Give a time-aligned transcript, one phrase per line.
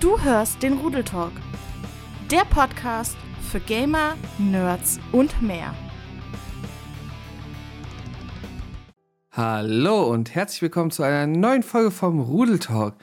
[0.00, 1.32] Du hörst den Rudeltalk.
[2.30, 3.16] Der Podcast
[3.50, 5.74] für Gamer, Nerds und mehr.
[9.32, 12.94] Hallo und herzlich willkommen zu einer neuen Folge vom Rudeltalk.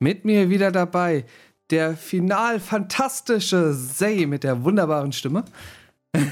[0.00, 1.26] Mit mir wieder dabei
[1.70, 5.44] der final fantastische Zay mit der wunderbaren Stimme.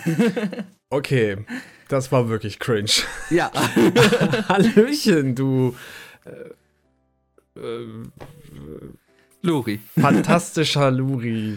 [0.93, 1.47] Okay,
[1.87, 2.91] das war wirklich cringe.
[3.31, 3.53] Ja.
[4.49, 5.77] Hallöchen, du
[6.25, 7.87] äh, äh,
[9.43, 9.81] Luri.
[9.99, 11.57] Fantastischer Luri.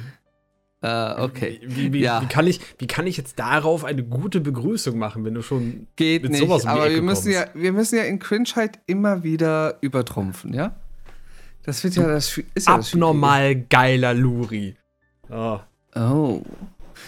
[0.81, 1.61] Äh, okay.
[1.65, 2.21] Wie, wie, ja.
[2.21, 5.87] wie, kann ich, wie kann ich jetzt darauf eine gute Begrüßung machen, wenn du schon
[5.95, 9.23] Geht mit nicht, sowas um aber wir müssen, ja, wir müssen ja in Cringeheit immer
[9.23, 10.75] wieder übertrumpfen, ja?
[11.63, 14.75] Das wird ja das ist ja Abnormal das geiler Luri.
[15.29, 15.59] Oh.
[15.95, 16.41] Oh.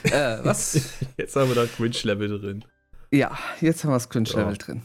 [0.03, 0.79] Äh, was?
[1.17, 2.65] jetzt haben wir da Cringe-Level drin.
[3.11, 4.57] Ja, jetzt haben wir das Cringe-Level oh.
[4.57, 4.81] drin.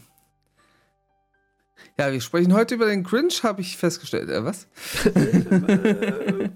[2.00, 4.30] Ja, wir sprechen heute über den Cringe, habe ich festgestellt.
[4.30, 4.66] Äh, was?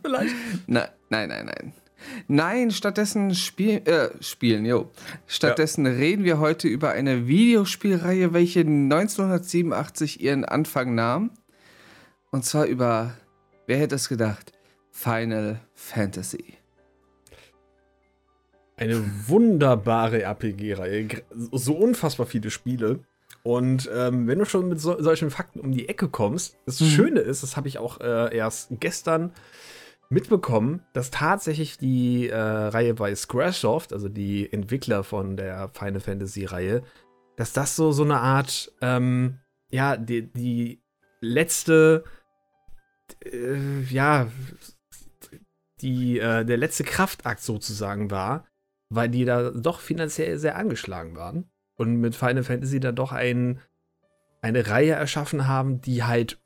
[0.02, 0.34] Vielleicht.
[0.66, 1.72] Nein, nein, nein, nein.
[2.28, 4.90] Nein, stattdessen spiel, äh, spielen, jo.
[5.26, 5.92] Stattdessen ja.
[5.92, 11.30] reden wir heute über eine Videospielreihe, welche 1987 ihren Anfang nahm.
[12.30, 13.12] Und zwar über,
[13.66, 14.52] wer hätte es gedacht,
[14.92, 16.54] Final Fantasy.
[18.78, 21.22] Eine wunderbare RPG-Reihe.
[21.52, 23.00] So unfassbar viele Spiele.
[23.46, 26.86] Und ähm, wenn du schon mit so, solchen Fakten um die Ecke kommst, das mhm.
[26.86, 29.32] Schöne ist, das habe ich auch äh, erst gestern
[30.08, 36.46] mitbekommen, dass tatsächlich die äh, Reihe bei Squaresoft, also die Entwickler von der Final Fantasy
[36.46, 36.82] Reihe,
[37.36, 40.82] dass das so so eine Art, ähm, ja, die, die
[41.20, 42.04] letzte,
[43.22, 44.28] äh, ja,
[45.82, 48.46] die, äh, der letzte Kraftakt sozusagen war,
[48.88, 53.60] weil die da doch finanziell sehr angeschlagen waren und mit Final Fantasy dann doch ein,
[54.40, 56.38] eine Reihe erschaffen haben, die halt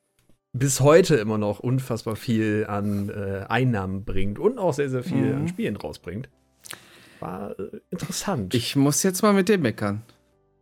[0.52, 5.32] bis heute immer noch unfassbar viel an äh, Einnahmen bringt und auch sehr, sehr viel
[5.32, 5.36] mhm.
[5.36, 6.28] an Spielen rausbringt.
[7.20, 8.54] War äh, interessant.
[8.54, 10.02] Ich muss jetzt mal mit dir meckern.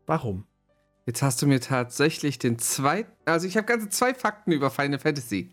[0.06, 0.44] Warum?
[1.06, 4.98] Jetzt hast du mir tatsächlich den zweiten, also ich habe ganze zwei Fakten über Final
[4.98, 5.52] Fantasy.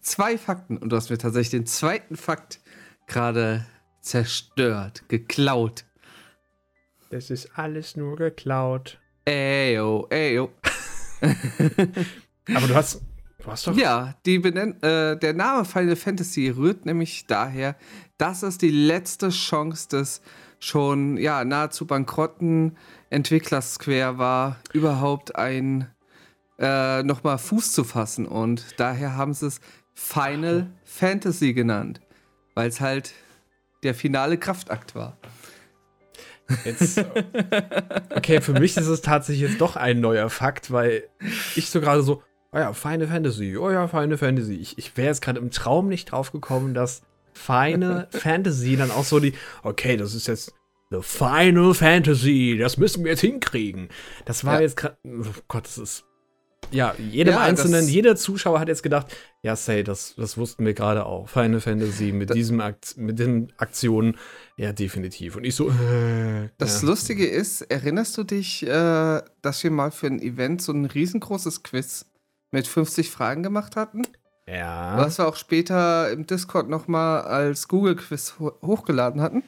[0.00, 2.60] Zwei Fakten und du hast mir tatsächlich den zweiten Fakt
[3.06, 3.66] gerade
[4.00, 5.84] zerstört, geklaut.
[7.12, 8.98] Das ist alles nur geklaut.
[9.26, 10.50] Eyo, eyo.
[11.20, 13.02] Aber du hast,
[13.38, 13.76] du hast doch.
[13.76, 17.76] Ja, die benennt, äh, der Name Final Fantasy rührt nämlich daher,
[18.16, 20.22] dass es die letzte Chance des
[20.58, 22.78] schon ja, nahezu bankrotten
[23.10, 25.90] Entwicklers Square war, überhaupt ein
[26.58, 28.24] äh, nochmal Fuß zu fassen.
[28.24, 29.60] Und daher haben sie es
[29.92, 30.72] Final.
[30.82, 32.00] Fantasy genannt,
[32.54, 33.12] weil es halt
[33.82, 35.18] der finale Kraftakt war.
[36.64, 37.04] Jetzt,
[38.14, 41.04] okay, für mich ist es tatsächlich jetzt doch ein neuer Fakt, weil
[41.56, 44.54] ich so gerade so, oh ja, Final Fantasy, oh ja, Final Fantasy.
[44.54, 47.02] Ich, ich wäre jetzt gerade im Traum nicht drauf gekommen, dass
[47.32, 50.54] Final Fantasy dann auch so die, okay, das ist jetzt
[50.90, 53.88] The Final Fantasy, das müssen wir jetzt hinkriegen.
[54.26, 54.60] Das war ja.
[54.60, 56.04] jetzt gerade, oh Gott, das ist
[56.70, 60.74] ja, jedem ja, einzelnen, jeder Zuschauer hat jetzt gedacht, ja, say, das, das wussten wir
[60.74, 61.28] gerade auch.
[61.28, 64.16] Final Fantasy mit diesem Akt, mit den Aktionen,
[64.56, 65.36] ja, definitiv.
[65.36, 66.88] Und ich so, äh, Das ja.
[66.88, 71.62] Lustige ist, erinnerst du dich, äh, dass wir mal für ein Event so ein riesengroßes
[71.62, 72.06] Quiz
[72.50, 74.02] mit 50 Fragen gemacht hatten?
[74.46, 74.96] Ja.
[74.96, 79.42] Was wir auch später im Discord nochmal als Google-Quiz ho hochgeladen hatten?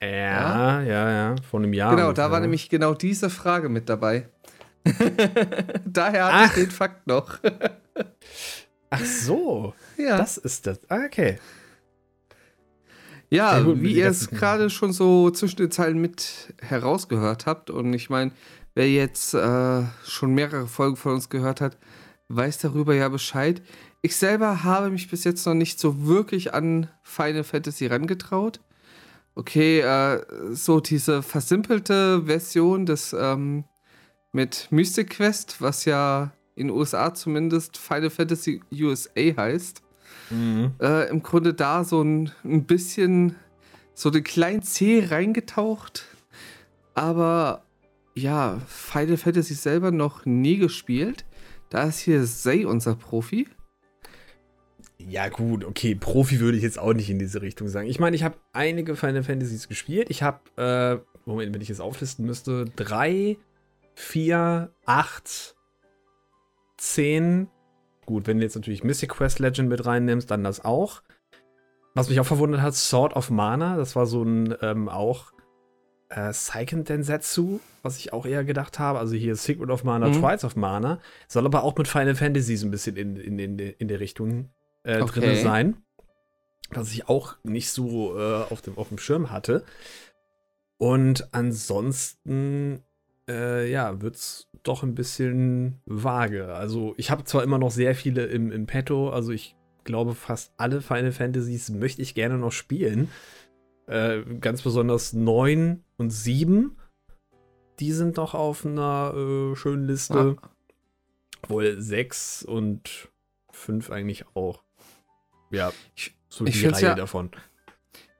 [0.00, 1.90] Ja, ja, ja, ja, vor einem Jahr.
[1.90, 2.26] Genau, ungefähr.
[2.26, 4.28] da war nämlich genau diese Frage mit dabei.
[5.86, 7.38] Daher hatte ich den Fakt noch.
[8.90, 9.74] Ach so.
[9.96, 10.18] Ja.
[10.18, 10.78] Das ist das.
[10.88, 11.38] Ah, okay.
[13.30, 17.92] Ja, gut, wie ihr es gerade schon so zwischen den Zeilen mit herausgehört habt, und
[17.92, 18.30] ich meine,
[18.74, 21.76] wer jetzt äh, schon mehrere Folgen von uns gehört hat,
[22.28, 23.62] weiß darüber ja Bescheid.
[24.02, 28.60] Ich selber habe mich bis jetzt noch nicht so wirklich an Final Fantasy rangetraut.
[29.34, 30.20] Okay, äh,
[30.52, 33.64] so diese versimpelte Version des ähm,
[34.34, 39.82] mit Mystic Quest, was ja in den USA zumindest Final Fantasy USA heißt.
[40.30, 40.72] Mhm.
[40.80, 43.36] Äh, Im Grunde da so ein, ein bisschen
[43.94, 46.06] so den kleinen C reingetaucht.
[46.94, 47.64] Aber
[48.14, 51.24] ja, Final Fantasy selber noch nie gespielt.
[51.70, 53.48] Da ist hier Zay unser Profi.
[54.98, 57.88] Ja, gut, okay, Profi würde ich jetzt auch nicht in diese Richtung sagen.
[57.88, 60.08] Ich meine, ich habe einige Final Fantasies gespielt.
[60.08, 63.36] Ich habe, äh, Moment, wenn ich es auflisten müsste, drei
[63.94, 65.56] 4, 8,
[66.78, 67.48] 10.
[68.06, 71.02] Gut, wenn du jetzt natürlich Mystic Quest Legend mit reinnimmst, dann das auch.
[71.94, 75.32] Was mich auch verwundert hat, Sword of Mana, das war so ein ähm, auch
[76.08, 78.98] äh, Seiken Densetsu, was ich auch eher gedacht habe.
[78.98, 80.20] Also hier Secret of Mana, mhm.
[80.20, 81.00] Trials of Mana.
[81.28, 84.50] Soll aber auch mit Final Fantasy so ein bisschen in, in, in, in der Richtung
[84.82, 85.20] äh, okay.
[85.20, 85.76] drin sein.
[86.70, 89.64] was ich auch nicht so äh, auf, dem, auf dem Schirm hatte.
[90.78, 92.82] Und ansonsten,
[93.28, 96.54] äh, ja, wird es doch ein bisschen vage.
[96.54, 100.52] Also, ich habe zwar immer noch sehr viele im, im Petto, also ich glaube, fast
[100.56, 103.10] alle Final Fantasies möchte ich gerne noch spielen.
[103.86, 106.76] Äh, ganz besonders 9 und 7.
[107.80, 110.36] Die sind doch auf einer äh, schönen Liste.
[110.40, 111.48] Ah.
[111.48, 113.10] Wohl 6 und
[113.50, 114.62] 5 eigentlich auch.
[115.50, 115.72] Ja,
[116.28, 117.30] so ich die Reihe ja, davon.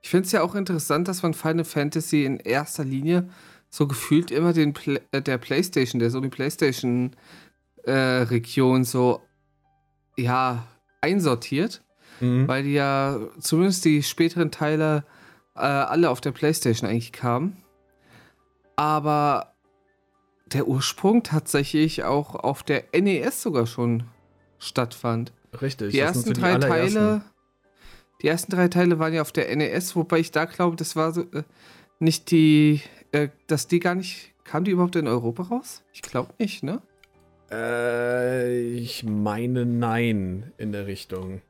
[0.01, 3.29] Ich finde es ja auch interessant, dass man Final Fantasy in erster Linie
[3.75, 7.11] so gefühlt immer den Pla äh, der PlayStation, der Sony PlayStation
[7.83, 9.21] äh, Region so
[10.15, 10.65] ja
[11.01, 11.83] einsortiert,
[12.21, 12.47] mhm.
[12.47, 15.03] weil die ja zumindest die späteren Teile
[15.55, 17.57] äh, alle auf der PlayStation eigentlich kamen.
[18.77, 19.53] Aber
[20.45, 24.03] der Ursprung tatsächlich auch auf der NES sogar schon
[24.57, 25.33] stattfand.
[25.61, 25.91] Richtig.
[25.91, 27.23] Die ersten die drei Teile.
[28.21, 31.11] Die ersten drei Teile waren ja auf der NES, wobei ich da glaube, das war
[31.11, 31.43] so äh,
[31.99, 32.81] nicht die,
[33.15, 35.83] äh, dass die gar nicht, kam die überhaupt in Europa raus?
[35.93, 36.81] Ich glaube nicht, ne?
[37.51, 41.41] Äh, ich meine nein in der Richtung.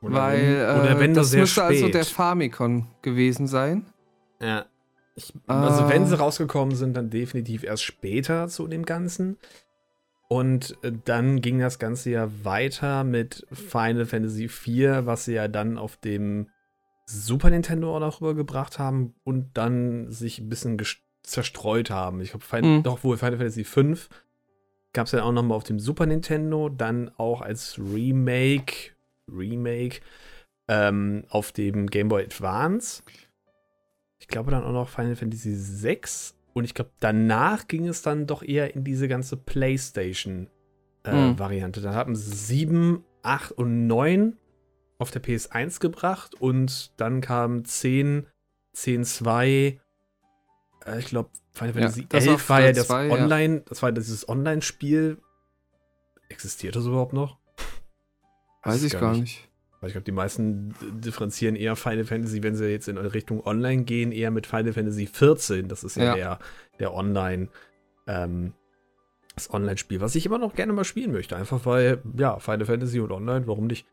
[0.00, 1.64] Oder Weil, wenn, oder wenn äh, das müsste spät.
[1.64, 3.86] also der Famicom gewesen sein.
[4.40, 4.66] Ja.
[5.16, 6.18] Ich, also, wenn sie ah.
[6.18, 9.38] rausgekommen sind, dann definitiv erst später zu dem Ganzen.
[10.28, 15.48] Und äh, dann ging das Ganze ja weiter mit Final Fantasy IV, was sie ja
[15.48, 16.48] dann auf dem
[17.06, 20.80] Super Nintendo auch noch rübergebracht haben und dann sich ein bisschen
[21.22, 22.20] zerstreut haben.
[22.20, 22.82] Ich glaube, mhm.
[22.82, 23.94] doch wohl Final Fantasy V
[24.94, 28.92] gab es ja auch noch mal auf dem Super Nintendo, dann auch als Remake,
[29.30, 30.00] Remake
[30.68, 33.02] ähm, auf dem Game Boy Advance.
[34.18, 36.00] Ich glaube dann auch noch Final Fantasy VI.
[36.54, 41.80] Und ich glaube, danach ging es dann doch eher in diese ganze PlayStation-Variante.
[41.80, 41.84] Äh, mhm.
[41.84, 44.38] Da haben sie 7, 8 und 9
[44.98, 48.26] auf der PS1 gebracht und dann kam 10,
[48.72, 49.80] 10, 2,
[50.86, 53.62] äh, ich glaube, Final Fantasy ja, 11 war ja das zwei, Online, ja.
[53.66, 55.18] das war dieses Online-Spiel.
[56.28, 57.38] Existiert das überhaupt noch?
[58.62, 59.20] Weiß ich gar nicht.
[59.20, 59.48] nicht.
[59.80, 63.84] Weil ich glaube, die meisten differenzieren eher Final Fantasy, wenn sie jetzt in Richtung Online
[63.84, 65.68] gehen, eher mit Final Fantasy 14.
[65.68, 66.14] Das ist ja, ja.
[66.14, 66.38] der,
[66.78, 67.48] der Online,
[68.06, 68.54] ähm,
[69.34, 71.36] das Online-Spiel, was ich immer noch gerne mal spielen möchte.
[71.36, 73.86] Einfach weil, ja, Final Fantasy und Online, warum nicht?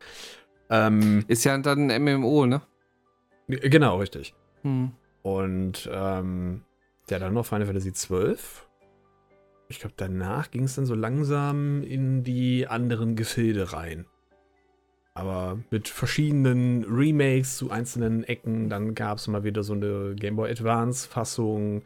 [0.70, 2.62] Ähm, ist ja dann ein MMO, ne?
[3.48, 4.34] Genau, richtig.
[4.62, 4.92] Hm.
[5.22, 6.62] Und ähm,
[7.10, 8.66] ja, dann noch Final Fantasy 12.
[9.68, 14.06] Ich glaube, danach ging es dann so langsam in die anderen Gefilde rein.
[15.14, 18.70] Aber mit verschiedenen Remakes zu einzelnen Ecken.
[18.70, 21.82] Dann gab es mal wieder so eine Game Boy Advance-Fassung.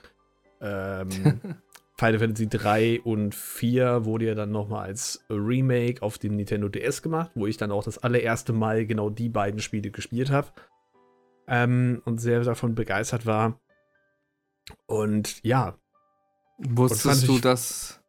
[0.60, 1.08] Ähm,
[1.98, 7.00] Final Fantasy 3 und 4 wurde ja dann nochmal als Remake auf dem Nintendo DS
[7.00, 10.48] gemacht, wo ich dann auch das allererste Mal genau die beiden Spiele gespielt habe.
[11.48, 13.60] Ähm, und sehr davon begeistert war.
[14.86, 15.78] Und ja.
[16.58, 18.00] Wusstest und du, dass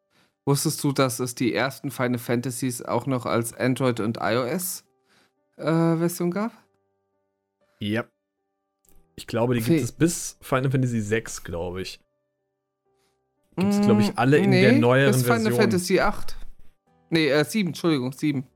[0.44, 4.84] wusstest du, dass es die ersten Final Fantasies auch noch als Android und iOS
[5.56, 6.52] äh, gab?
[7.80, 8.04] Ja.
[9.14, 12.00] Ich glaube, die gibt es bis Final Fantasy 6, glaube ich.
[13.58, 15.52] Gibt es, glaube ich, alle in nee, der neueren bis Version.
[15.52, 16.36] Final Fantasy 8.
[17.10, 18.46] Nee, äh, 7, Entschuldigung, 7.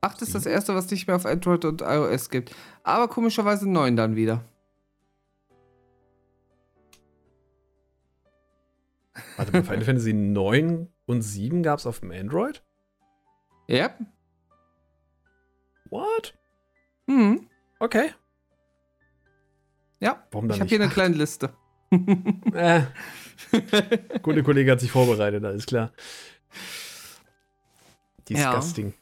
[0.00, 2.54] 8 ist das erste, was nicht mehr auf Android und iOS gibt.
[2.82, 4.44] Aber komischerweise 9 dann wieder.
[9.36, 12.62] Warte mal, Final Fantasy 9 und 7 gab es auf dem Android?
[13.68, 13.84] Ja.
[13.84, 14.00] Yep.
[15.90, 16.34] What?
[17.06, 17.48] Mhm.
[17.78, 18.12] Okay.
[20.00, 21.52] Ja, Warum dann ich habe hier eine kleine Liste.
[22.52, 22.82] äh.
[24.22, 25.92] Gute Kollege hat sich vorbereitet, alles klar.
[28.28, 28.94] Disgusting.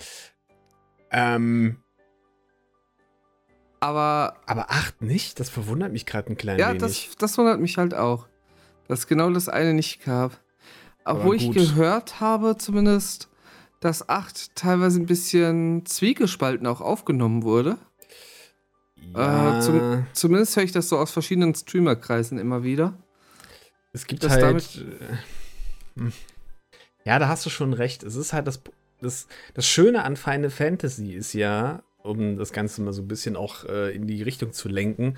[1.12, 1.36] Ja.
[1.36, 1.76] Ähm.
[3.80, 4.36] Aber.
[4.46, 5.40] Aber 8 nicht?
[5.40, 6.82] Das verwundert mich gerade ein klein ja, wenig.
[6.82, 8.26] Ja, das, das wundert mich halt auch.
[8.88, 10.40] Dass genau das eine nicht gab.
[11.04, 13.28] Wo ich gehört habe, zumindest,
[13.80, 17.78] dass 8 teilweise ein bisschen zwiegespalten auch aufgenomhm wurde.
[19.14, 19.58] Ja.
[19.58, 22.94] Äh, zum, zumindest höre ich das so aus verschiedenen Streamerkreisen immer wieder.
[23.92, 24.42] Es gibt halt.
[24.42, 26.12] Damit, äh, hm.
[27.04, 28.02] ja, da hast du schon recht.
[28.02, 28.60] Es ist halt das,
[29.00, 33.36] das, das Schöne an Final Fantasy ist ja, um das Ganze mal so ein bisschen
[33.36, 35.16] auch äh, in die Richtung zu lenken,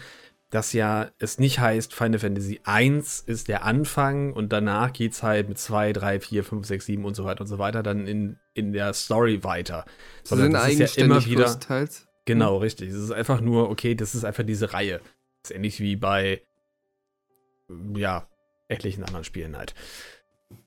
[0.52, 5.22] dass ja es nicht heißt, Final Fantasy 1 ist der Anfang und danach geht es
[5.22, 8.06] halt mit 2, 3, 4, 5, 6, 7 und so weiter und so weiter dann
[8.06, 9.86] in, in der Story weiter.
[10.24, 11.44] Sondern das ist ja immer wieder.
[11.44, 12.06] Größtenteils.
[12.26, 12.62] Genau, hm.
[12.62, 12.90] richtig.
[12.90, 15.00] Es ist einfach nur, okay, das ist einfach diese Reihe.
[15.42, 16.42] Das ist ähnlich wie bei,
[17.96, 18.28] ja,
[18.72, 19.74] etlichen anderen Spielen halt.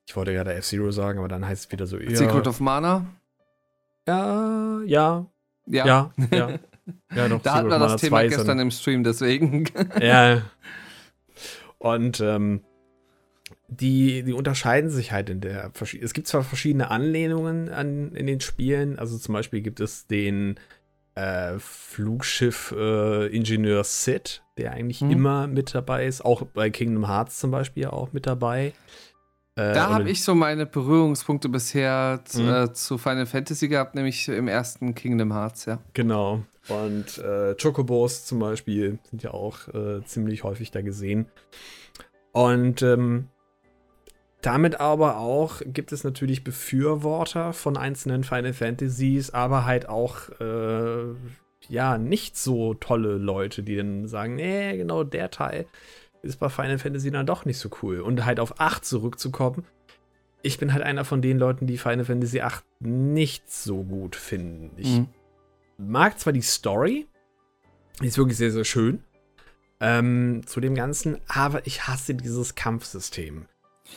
[0.07, 1.97] Ich wollte gerade F-Zero sagen, aber dann heißt es wieder so.
[1.97, 3.05] Ja, Secret of Mana?
[4.07, 5.25] Ja, ja.
[5.65, 5.85] Ja.
[5.85, 6.59] Ja, ja.
[7.15, 7.41] Ja, doch.
[7.41, 9.65] Da hatten wir das Thema gestern im Stream, deswegen.
[9.99, 10.43] Ja.
[11.79, 12.61] Und ähm,
[13.67, 15.71] die, die unterscheiden sich halt in der.
[15.99, 20.59] Es gibt zwar verschiedene Anlehnungen an, in den Spielen, also zum Beispiel gibt es den
[21.15, 25.11] äh, Flugschiff-Ingenieur äh, Sid, der eigentlich hm.
[25.11, 28.73] immer mit dabei ist, auch bei Kingdom Hearts zum Beispiel auch mit dabei.
[29.57, 32.49] Äh, da habe ich so meine Berührungspunkte bisher mhm.
[32.49, 35.79] äh, zu Final Fantasy gehabt, nämlich im ersten Kingdom Hearts, ja.
[35.93, 36.43] Genau.
[36.67, 41.27] Und äh, Chocobos zum Beispiel sind ja auch äh, ziemlich häufig da gesehen.
[42.33, 43.29] Und ähm,
[44.45, 51.15] damit aber auch gibt es natürlich Befürworter von einzelnen Final Fantasies, aber halt auch äh,
[51.67, 55.65] ja nicht so tolle Leute, die dann sagen, nee, genau der Teil
[56.21, 58.01] ist bei Final Fantasy dann doch nicht so cool.
[58.01, 59.65] Und halt auf 8 zurückzukommen.
[60.41, 64.71] Ich bin halt einer von den Leuten, die Final Fantasy 8 nicht so gut finden.
[64.77, 65.07] Ich mhm.
[65.77, 67.07] mag zwar die Story,
[68.01, 69.03] die ist wirklich sehr, sehr schön
[69.79, 73.47] ähm, zu dem Ganzen, aber ich hasse dieses Kampfsystem.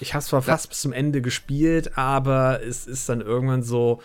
[0.00, 4.00] Ich habe zwar fast bis zum Ende gespielt, aber es ist dann irgendwann so,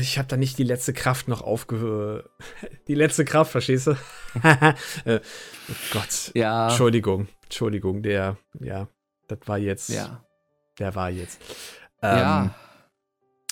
[0.00, 2.28] ich habe da nicht die letzte Kraft noch aufge...
[2.88, 3.92] Die letzte Kraft, verstehst du?
[5.04, 5.20] äh,
[5.68, 6.30] oh Gott.
[6.34, 6.68] Ja.
[6.68, 7.28] Entschuldigung.
[7.44, 8.88] Entschuldigung, der, ja,
[9.26, 9.88] das war jetzt.
[9.88, 10.24] Ja.
[10.78, 11.40] Der war jetzt.
[12.02, 12.54] Ähm, ja.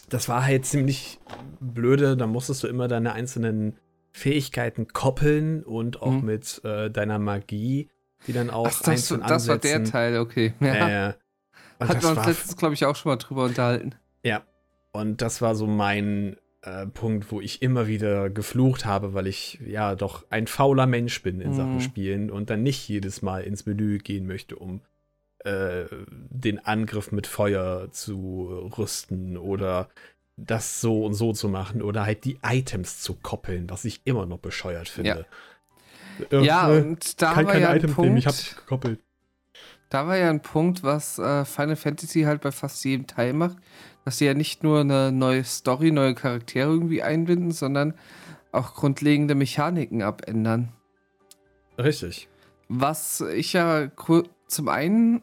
[0.09, 1.19] Das war halt ziemlich
[1.61, 2.17] blöde.
[2.17, 3.79] Da musstest du immer deine einzelnen
[4.13, 6.25] Fähigkeiten koppeln und auch mhm.
[6.25, 7.89] mit äh, deiner Magie,
[8.27, 10.55] die dann auch Ach, das, das war der Teil, okay.
[10.61, 11.11] Ja.
[11.11, 11.15] Äh,
[11.81, 13.95] Hatten wir uns letztens, glaube ich, auch schon mal drüber unterhalten.
[14.23, 14.43] Ja,
[14.93, 19.59] und das war so mein äh, Punkt, wo ich immer wieder geflucht habe, weil ich
[19.67, 21.55] ja doch ein fauler Mensch bin in mhm.
[21.55, 24.81] Sachen Spielen und dann nicht jedes Mal ins Menü gehen möchte, um
[25.45, 25.87] äh,
[26.31, 29.89] den Angriff mit Feuer zu rüsten oder
[30.37, 34.27] das so und so zu machen oder halt die Items zu koppeln, was ich immer
[34.27, 35.11] noch bescheuert finde.
[35.11, 35.25] Ja,
[36.31, 39.01] äh, ja und da kann war ja Item Punkt, nehmen, ich hab's gekoppelt.
[39.91, 43.59] Da war ja ein Punkt, was äh, Final Fantasy halt bei fast jedem Teil macht
[44.05, 47.95] dass sie ja nicht nur eine neue Story, neue Charaktere irgendwie einbinden, sondern
[48.51, 50.73] auch grundlegende Mechaniken abändern.
[51.79, 52.29] Richtig.
[52.69, 53.89] Was ich ja
[54.47, 55.23] zum einen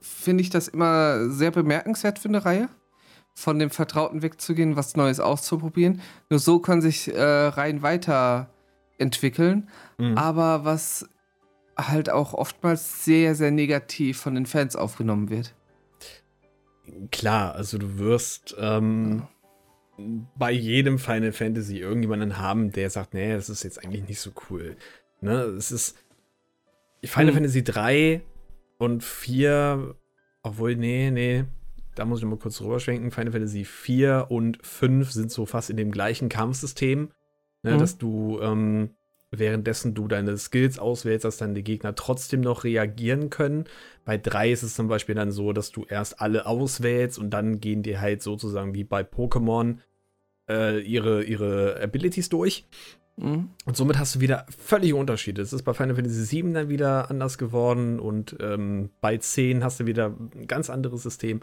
[0.00, 2.68] finde ich das immer sehr bemerkenswert für eine Reihe,
[3.34, 6.00] von dem Vertrauten wegzugehen, was Neues auszuprobieren.
[6.30, 7.82] Nur so kann sich äh, Reihen
[8.98, 9.68] weiterentwickeln.
[9.98, 10.16] Mhm.
[10.16, 11.08] Aber was
[11.76, 15.54] halt auch oftmals sehr, sehr negativ von den Fans aufgenommen wird
[17.10, 19.26] klar, also du wirst ähm,
[20.36, 24.32] bei jedem Final Fantasy irgendjemanden haben, der sagt, nee, das ist jetzt eigentlich nicht so
[24.50, 24.76] cool.
[25.20, 25.96] Ne, es ist
[27.02, 27.34] Final hm.
[27.34, 28.22] Fantasy 3
[28.78, 29.94] und 4,
[30.42, 31.44] obwohl, nee, nee,
[31.94, 33.10] da muss ich mal kurz rüberschwenken.
[33.10, 37.10] Final Fantasy 4 und 5 sind so fast in dem gleichen Kampfsystem,
[37.64, 37.78] ne, hm.
[37.78, 38.90] dass du ähm,
[39.38, 43.64] währenddessen du deine Skills auswählst, dass dann die Gegner trotzdem noch reagieren können.
[44.04, 47.60] Bei drei ist es zum Beispiel dann so, dass du erst alle auswählst und dann
[47.60, 49.78] gehen dir halt sozusagen wie bei Pokémon
[50.48, 52.68] äh, ihre, ihre Abilities durch.
[53.16, 53.50] Mhm.
[53.64, 55.40] Und somit hast du wieder völlige Unterschiede.
[55.40, 59.80] Es ist bei Final Fantasy VII dann wieder anders geworden und ähm, bei 10 hast
[59.80, 61.40] du wieder ein ganz anderes System.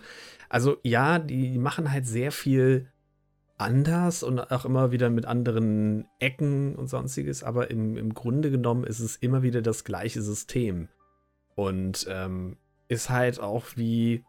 [0.49, 2.90] Also ja, die machen halt sehr viel
[3.61, 8.83] anders und auch immer wieder mit anderen Ecken und sonstiges, aber im, im Grunde genommen
[8.83, 10.89] ist es immer wieder das gleiche System.
[11.55, 14.23] Und ähm, ist halt auch wie,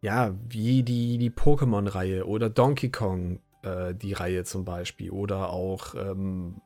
[0.00, 5.94] ja, wie die, die Pokémon-Reihe oder Donkey Kong, äh, die Reihe zum Beispiel, oder auch
[5.94, 6.60] ähm,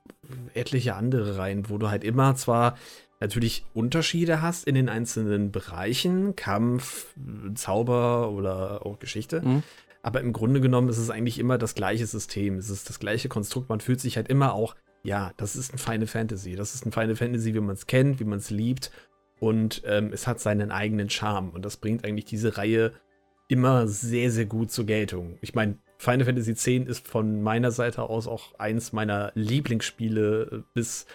[0.55, 2.77] etliche andere Reihen, wo du halt immer zwar
[3.21, 7.15] natürlich Unterschiede hast in den einzelnen Bereichen, Kampf,
[7.55, 9.41] Zauber oder auch Geschichte.
[9.41, 9.63] Mhm.
[10.03, 12.57] Aber im Grunde genommen ist es eigentlich immer das gleiche System.
[12.57, 13.69] Es ist das gleiche Konstrukt.
[13.69, 16.55] Man fühlt sich halt immer auch, ja, das ist ein Final Fantasy.
[16.55, 18.91] Das ist ein Final Fantasy, wie man es kennt, wie man es liebt.
[19.41, 21.51] Und ähm, es hat seinen eigenen Charme.
[21.51, 22.93] Und das bringt eigentlich diese Reihe
[23.49, 25.39] immer sehr, sehr gut zur Geltung.
[25.41, 30.63] Ich meine, Final Fantasy X ist von meiner Seite aus auch eins meiner Lieblingsspiele äh,
[30.75, 31.07] bis,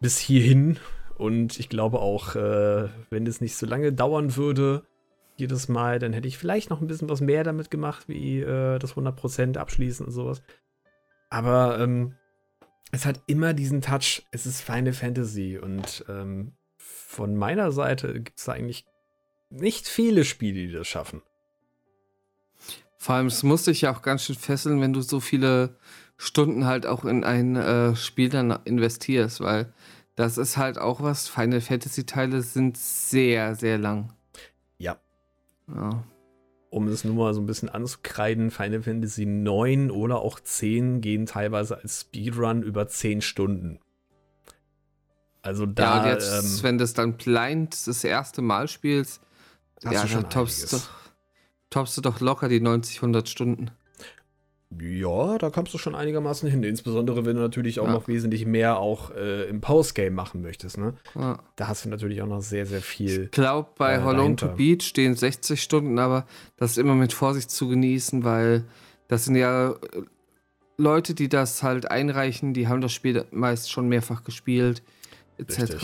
[0.00, 0.78] bis hierhin.
[1.16, 4.84] Und ich glaube auch, äh, wenn es nicht so lange dauern würde,
[5.42, 8.78] jedes Mal, dann hätte ich vielleicht noch ein bisschen was mehr damit gemacht, wie äh,
[8.78, 10.42] das 100% abschließen und sowas.
[11.28, 12.14] Aber ähm,
[12.92, 18.38] es hat immer diesen Touch, es ist Final Fantasy und ähm, von meiner Seite gibt
[18.38, 18.86] es eigentlich
[19.50, 21.22] nicht viele Spiele, die das schaffen.
[22.98, 25.76] Vor allem, es muss dich ja auch ganz schön fesseln, wenn du so viele
[26.16, 29.72] Stunden halt auch in ein äh, Spiel dann investierst, weil
[30.14, 34.12] das ist halt auch was, Final Fantasy Teile sind sehr, sehr lang.
[35.74, 36.04] Ja,
[36.72, 41.26] um es nur mal so ein bisschen anzukreiden, Final Fantasy 9 oder auch 10 gehen
[41.26, 43.78] teilweise als Speedrun über 10 Stunden.
[45.42, 46.06] Also da.
[46.06, 49.20] Ja, jetzt, ähm, wenn du es dann blind das erste Mal spielst,
[49.82, 50.90] ja, du schon dann toppst du, einiges.
[51.68, 53.70] toppst du doch locker die 90, 100 Stunden.
[54.80, 56.62] Ja, da kommst du schon einigermaßen hin.
[56.62, 57.92] Insbesondere, wenn du natürlich auch Ja.
[57.92, 60.78] noch wesentlich mehr auch äh, im Postgame machen möchtest.
[60.78, 60.94] Ne?
[61.14, 61.38] Ja.
[61.56, 63.24] Da hast du natürlich auch noch sehr, sehr viel.
[63.24, 64.48] Ich glaube, bei äh, Hollow to.
[64.48, 66.26] Beat stehen 60 Stunden, aber
[66.56, 68.64] das ist immer mit Vorsicht zu genießen, weil
[69.08, 69.76] das sind ja äh,
[70.78, 74.82] Leute, die das halt einreichen, die haben das Spiel meist schon mehrfach gespielt,
[75.38, 75.60] etc.
[75.60, 75.82] Richtig.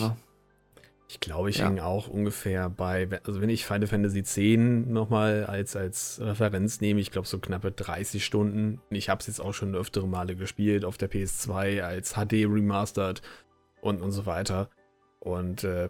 [1.10, 1.66] Ich glaube, ich Ja.
[1.66, 7.00] hänge auch ungefähr bei, also wenn ich Final Fantasy X nochmal als, als Referenz nehme,
[7.00, 8.82] ich glaube so knappe 30 Stunden.
[8.90, 13.22] Ich habe es jetzt auch schon öftere Male gespielt auf der PS2 als HD Remastered
[13.80, 14.68] und, und so weiter.
[15.20, 15.88] Und äh,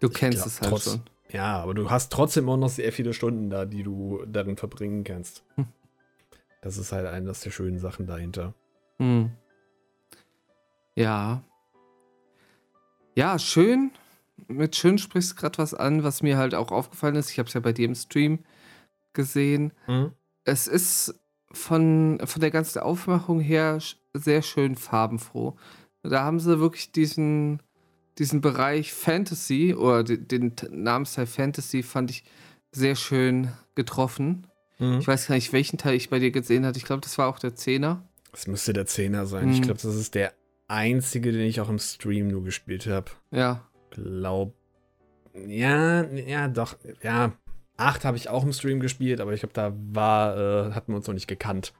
[0.00, 1.02] Du kennst glaub, es halt trotz- schon.
[1.30, 5.04] ja, aber du hast trotzdem auch noch sehr viele Stunden da, die du darin verbringen
[5.04, 5.44] kannst.
[5.56, 5.66] Hm.
[6.62, 8.54] Das ist halt eine der schönen Sachen dahinter.
[8.98, 9.30] Hm.
[10.94, 11.42] Ja.
[13.14, 13.90] Ja, schön.
[14.48, 17.30] Mit schön sprichst du gerade was an, was mir halt auch aufgefallen ist.
[17.30, 18.40] Ich habe es ja bei dir im Stream
[19.12, 19.72] gesehen.
[20.44, 21.14] Es ist
[21.52, 23.78] von, von der ganzen Aufmachung her
[24.14, 25.56] sehr schön farbenfroh.
[26.02, 27.60] Da haben sie wirklich diesen,
[28.18, 32.24] diesen Bereich Fantasy oder den, Namensteil Fantasy fand ich
[32.72, 34.46] sehr schön getroffen.
[34.78, 34.98] Mhm.
[35.00, 36.78] Ich weiß gar nicht, welchen Teil ich bei dir gesehen hatte.
[36.78, 38.06] Ich glaube, das war auch der Zehner.
[38.32, 39.50] Das müsste der Zehner sein.
[39.50, 39.64] Ich Mhm.
[39.64, 40.34] glaube, das ist der
[40.68, 43.10] einzige, den ich auch im Stream nur gespielt habe.
[43.30, 43.66] Ja.
[43.96, 44.54] Glaub.
[45.46, 46.76] Ja, ja, doch.
[47.02, 47.32] Ja,
[47.76, 50.36] 8 habe ich auch im Stream gespielt, aber ich glaube, da war,
[50.68, 51.74] äh, hatten wir uns noch nicht gekannt.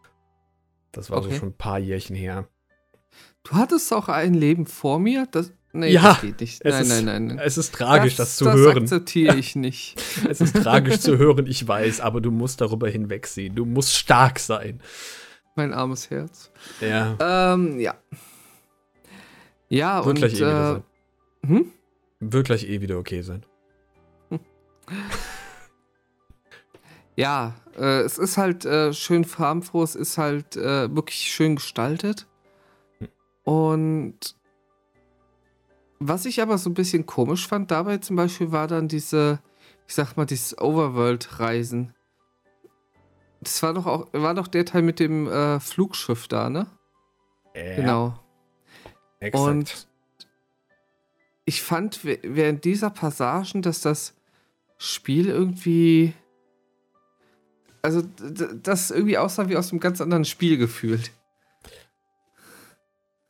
[0.93, 1.31] Das war Okay.
[1.31, 2.49] so schon ein paar Jährchen her.
[3.45, 5.27] Du hattest auch ein Leben vor mir?
[5.31, 6.61] Das, nee, Ja, das geht nicht.
[6.65, 7.39] es Nein, ist nein, nein, nein.
[7.39, 8.79] Es ist tragisch, das, zu das hören.
[8.83, 9.97] akzeptiere ich nicht.
[10.29, 13.55] Es ist tragisch zu hören, ich weiß, aber du musst darüber hinwegsehen.
[13.55, 14.81] Du musst stark sein.
[15.55, 16.51] Mein armes Herz.
[16.83, 17.95] Ja, Ähm, ja.
[19.69, 20.15] Ja, wird und.
[20.19, 20.83] gleich Äh, sein.
[21.47, 21.73] hm?
[22.21, 23.45] Wird gleich eh wieder okay sein.
[27.19, 32.27] Ja, äh, es ist halt äh, schön farbenfroh, es ist halt äh, wirklich schön gestaltet.
[32.99, 33.09] Hm.
[33.45, 34.37] Und
[35.99, 39.41] was ich aber so ein bisschen komisch fand dabei zum Beispiel war dann diese,
[39.89, 41.95] ich sag mal, dieses Overworld-Reisen.
[43.41, 46.67] Das war doch auch, war doch der Teil mit dem äh, Flugschiff da, ne?
[47.55, 48.19] Ja, Genau.
[49.21, 49.49] Exakt.
[49.49, 49.86] Und-
[51.47, 54.15] Ich fand während dieser Passagen, dass das
[54.79, 56.13] Spiel irgendwie.
[57.83, 58.03] Also,
[58.63, 61.13] das irgendwie aussah wie aus einem ganz anderen Spiel gefühlt.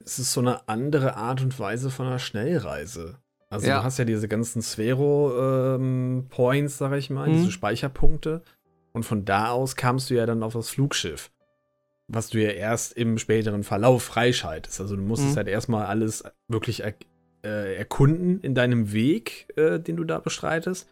[0.04, 3.18] es ist so eine andere Art und Weise von einer Schnellreise.
[3.50, 3.78] Also Ja.
[3.78, 7.32] du hast ja diese ganzen Sphero-Points, sag ich mal, Mhm.
[7.32, 8.42] diese Speicherpunkte.
[8.92, 11.32] Und von da aus kamst du ja dann auf das Flugschiff.
[12.06, 14.80] Was du ja erst im späteren Verlauf freischaltest.
[14.80, 15.36] Also du musstest Mhm.
[15.38, 16.84] halt erstmal alles wirklich
[17.46, 20.90] äh, erkunden in deinem Weg, äh, den du da bestreitest.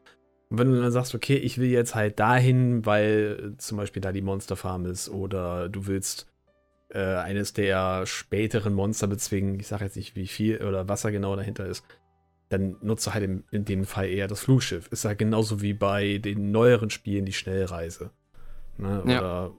[0.50, 4.00] Und wenn du dann sagst, okay, ich will jetzt halt dahin, weil äh, zum Beispiel
[4.00, 6.32] da die Monsterfarm ist oder du willst
[6.90, 11.10] äh, eines der späteren Monster bezwingen, ich sage jetzt nicht, wie viel oder was da
[11.10, 11.84] genau dahinter ist,
[12.50, 14.86] dann nutzt du halt in, in dem Fall eher das Flugschiff.
[14.92, 18.10] Ist halt genauso wie bei den neueren Spielen die Schnellreise.
[18.78, 19.02] Ne?
[19.06, 19.18] Ja.
[19.18, 19.52] Oder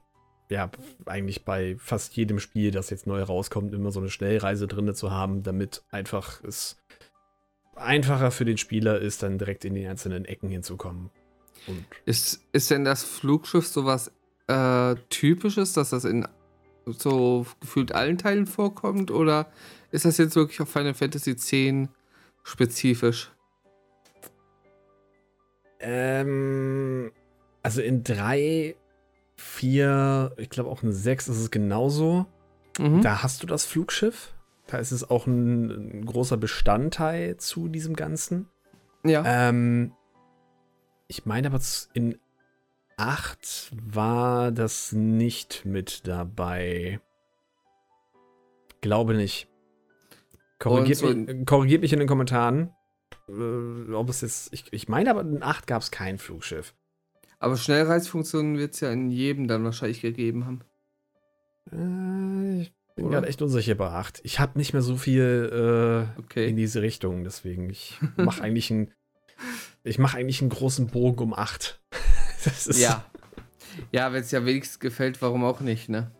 [0.48, 0.70] ja,
[1.04, 5.10] eigentlich bei fast jedem Spiel, das jetzt neu rauskommt, immer so eine Schnellreise drin zu
[5.10, 6.78] haben, damit einfach es
[7.76, 11.10] einfacher für den Spieler ist, dann direkt in die einzelnen Ecken hinzukommen.
[11.66, 14.12] Und Ist, ist denn das Flugschiff sowas
[14.46, 16.26] äh, Typisches, dass das in
[16.86, 19.10] so gefühlt allen Teilen vorkommt?
[19.10, 19.50] Oder
[19.90, 21.52] ist das jetzt wirklich auf Final Fantasy X
[22.44, 23.32] spezifisch?
[25.80, 27.12] Ähm,
[27.62, 28.76] also in drei,
[29.36, 32.26] vier, ich glaube auch in sechs ist es genauso.
[32.78, 33.02] Mhm.
[33.02, 34.32] Da hast du das Flugschiff.
[34.66, 38.48] Da ist es auch ein, ein großer Bestandteil zu diesem Ganzen.
[39.04, 39.22] ja.
[39.24, 39.92] Ähm,
[41.08, 41.60] ich meine aber
[41.94, 42.18] in
[42.96, 47.00] 8 war das nicht mit dabei.
[48.80, 49.48] Glaube nicht.
[50.58, 52.70] Korrigiert, so mich, korrigiert mich in den Kommentaren.
[53.28, 54.52] Äh, ob es jetzt.
[54.52, 56.74] Ich, ich meine aber in 8 gab es kein Flugschiff.
[57.38, 60.62] Aber Schnellreisfunktionen wird es ja in jedem dann wahrscheinlich gegeben haben.
[61.70, 64.20] Äh, ich bin gerade echt unsicher bei 8.
[64.24, 66.48] Ich habe nicht mehr so viel äh, Okay.
[66.48, 68.92] in diese Richtung, deswegen ich mache eigentlich einen.
[69.84, 71.80] Ich mache eigentlich einen großen Bogen um 8.
[72.44, 73.04] Das ist, Ja.
[73.92, 76.12] Ja, wenn es ja wenigstens gefällt, warum auch nicht, ne?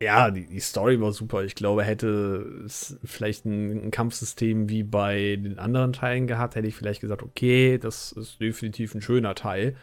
[0.00, 1.42] Ja, die, die Story war super.
[1.44, 6.68] Ich glaube, hätte es vielleicht ein, ein Kampfsystem wie bei den anderen Teilen gehabt, hätte
[6.68, 9.76] ich vielleicht gesagt, okay, das ist definitiv ein schöner Teil.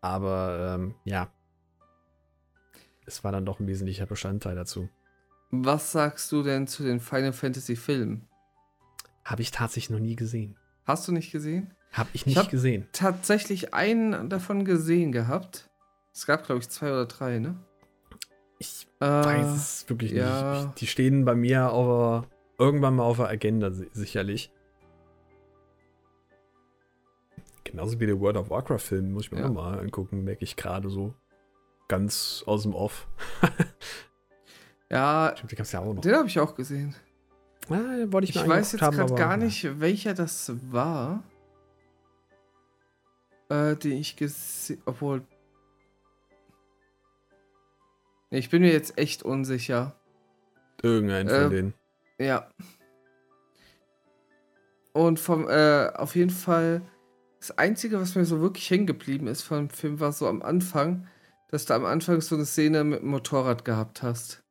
[0.00, 1.30] Aber ähm, ja,
[3.06, 4.88] es war dann doch ein wesentlicher Bestandteil dazu.
[5.54, 8.26] Was sagst du denn zu den Final Fantasy Filmen?
[9.24, 10.56] Habe ich tatsächlich noch nie gesehen.
[10.84, 11.74] Hast du nicht gesehen?
[11.92, 12.88] Habe ich nicht hab gesehen.
[12.92, 15.68] Tatsächlich einen davon gesehen gehabt.
[16.14, 17.56] Es gab, glaube ich, zwei oder drei, ne?
[18.58, 20.64] Ich Äh, weiß es wirklich ja.
[20.64, 20.80] nicht.
[20.80, 22.30] Die stehen bei mir auf der,
[22.66, 24.50] irgendwann mal auf der Agenda si- sicherlich.
[27.64, 29.48] Genauso wie der World of Warcraft-Film, muss ich mir Ja.
[29.48, 31.14] auch mal angucken, merke ich gerade so.
[31.88, 33.06] Ganz aus dem Off.
[34.92, 36.02] Ja, Stimmt, die gab es ja auch noch.
[36.02, 36.94] den habe ich auch gesehen.
[37.70, 37.74] Ah,
[38.08, 41.22] wollte ich Ich mir weiß jetzt gerade gar nicht, welcher das war.
[43.48, 44.82] Äh, den ich gesehen.
[44.84, 45.22] Obwohl.
[48.30, 49.94] Nee, Ich bin mir jetzt echt unsicher.
[50.82, 51.74] Irgendeinen von Ähm, denen.
[52.18, 52.48] Ja.
[54.92, 56.82] Und vom, äh, auf jeden Fall,
[57.40, 61.06] das Einzige, was mir so wirklich hängen geblieben ist vom Film, war so am Anfang,
[61.48, 64.41] dass du am Anfang so eine Szene mit dem Motorrad gehabt hast.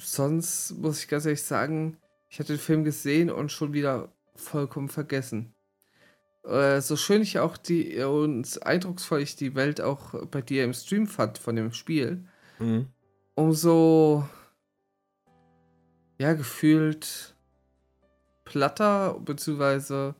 [0.00, 4.88] Sonst muss ich ganz ehrlich sagen, ich hatte den Film gesehen und schon wieder vollkommen
[4.88, 5.54] vergessen.
[6.44, 10.72] Äh, so schön ich auch die und eindrucksvoll ich die Welt auch bei dir im
[10.72, 12.24] Stream fand von dem Spiel,
[12.58, 12.88] Mhm.
[13.34, 14.28] umso
[16.18, 17.36] ja gefühlt
[18.44, 20.14] platter beziehungsweise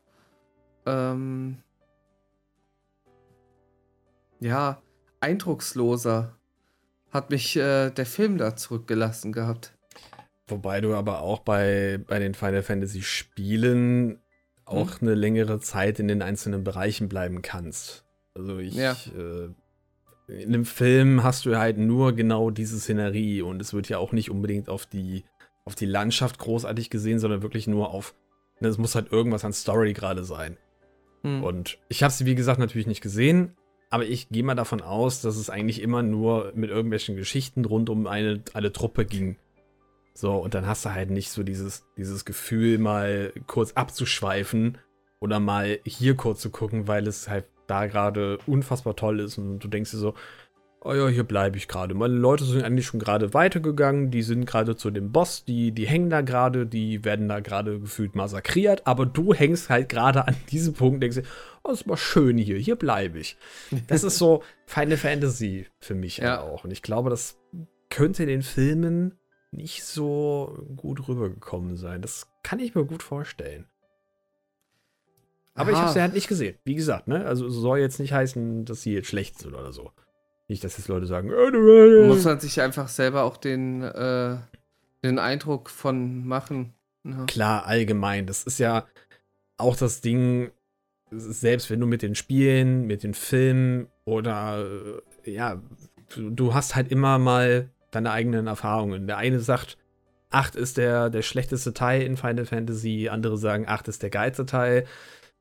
[0.87, 1.59] ähm,
[4.41, 4.81] ja
[5.21, 6.38] eindrucksloser
[7.11, 9.73] hat mich äh, der Film da zurückgelassen gehabt.
[10.47, 14.21] Wobei du aber auch bei, bei den Final Fantasy Spielen
[14.65, 18.05] auch eine längere Zeit in den einzelnen Bereichen bleiben kannst.
[18.35, 18.93] Also ich, Ja.
[19.17, 19.49] äh,
[20.29, 24.13] in einem Film hast du halt nur genau diese Szenerie und es wird ja auch
[24.13, 25.25] nicht unbedingt auf die,
[25.65, 28.15] auf die Landschaft großartig gesehen, sondern wirklich nur auf,
[28.61, 30.59] ne, es muss halt irgendwas an Story gerade sein.
[31.23, 31.43] Hm.
[31.43, 33.57] Und ich habe sie, wie gesagt, natürlich nicht gesehen,
[33.91, 37.89] aber ich gehe mal davon aus, dass es eigentlich immer nur mit irgendwelchen Geschichten rund
[37.89, 39.37] um eine, eine Truppe ging.
[40.15, 44.79] So, und dann hast du halt nicht so dieses, dieses Gefühl, mal kurz abzuschweifen
[45.21, 49.61] oder mal hier kurz zu gucken, weil es halt da gerade unfassbar toll ist und
[49.61, 50.15] du denkst dir so,
[50.81, 51.95] oh ja, hier bleibe ich gerade.
[51.95, 55.87] Meine Leute sind eigentlich schon gerade weitergegangen, die sind gerade zu dem Boss, die, die
[55.87, 60.37] hängen da gerade, die werden da gerade gefühlt massakriert, aber du hängst halt gerade an
[60.51, 61.25] diesem Punkt denkst dir,
[61.65, 63.37] oh, ist mal schön hier, hier bleibe ich.
[63.89, 66.25] Das ist so Final Fantasy für mich Ja.
[66.25, 66.41] ja.
[66.41, 66.65] auch.
[66.65, 67.37] Und ich glaube, das
[67.91, 69.15] könnte in den Filmen
[69.51, 72.03] nicht so gut rübergekommen sein.
[72.03, 73.67] Das kann ich mir gut vorstellen.
[75.55, 75.85] Aber ich Aha.
[75.85, 76.57] habe sie halt nicht gesehen.
[76.65, 77.25] Wie gesagt, ne?
[77.25, 79.91] Also es soll jetzt nicht heißen, dass sie jetzt schlecht sind oder so.
[80.49, 83.83] Nicht, dass jetzt Leute sagen, äh, du, äh, muss man sich einfach selber auch den,
[83.83, 84.37] äh,
[85.05, 86.75] den Eindruck von machen.
[87.05, 87.25] Ja.
[87.27, 88.27] Klar, allgemein.
[88.27, 88.87] Das ist ja
[89.59, 90.51] auch das Ding,
[91.11, 94.67] selbst wenn du mit den Spielen, mit den Filmen oder
[95.25, 95.63] äh, ja,
[96.15, 99.07] du, du hast halt immer mal deine eigenen Erfahrungen.
[99.07, 99.77] Der eine sagt,
[100.31, 104.47] 8 ist der, der schlechteste Teil in Final Fantasy, andere sagen, 8 ist der geilste
[104.47, 104.85] Teil.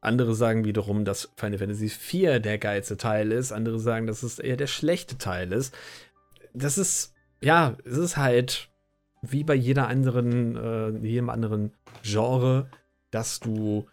[0.02, 3.52] Andere sagen wiederum, dass Final Fantasy 4 der geilste Teil ist.
[3.52, 5.76] Andere sagen, dass es eher der schlechte Teil ist.
[6.54, 8.70] Das ist, ja, es ist halt
[9.24, 12.70] wie bei jeder anderen, äh, jedem anderen Genre,
[13.12, 13.88] dass du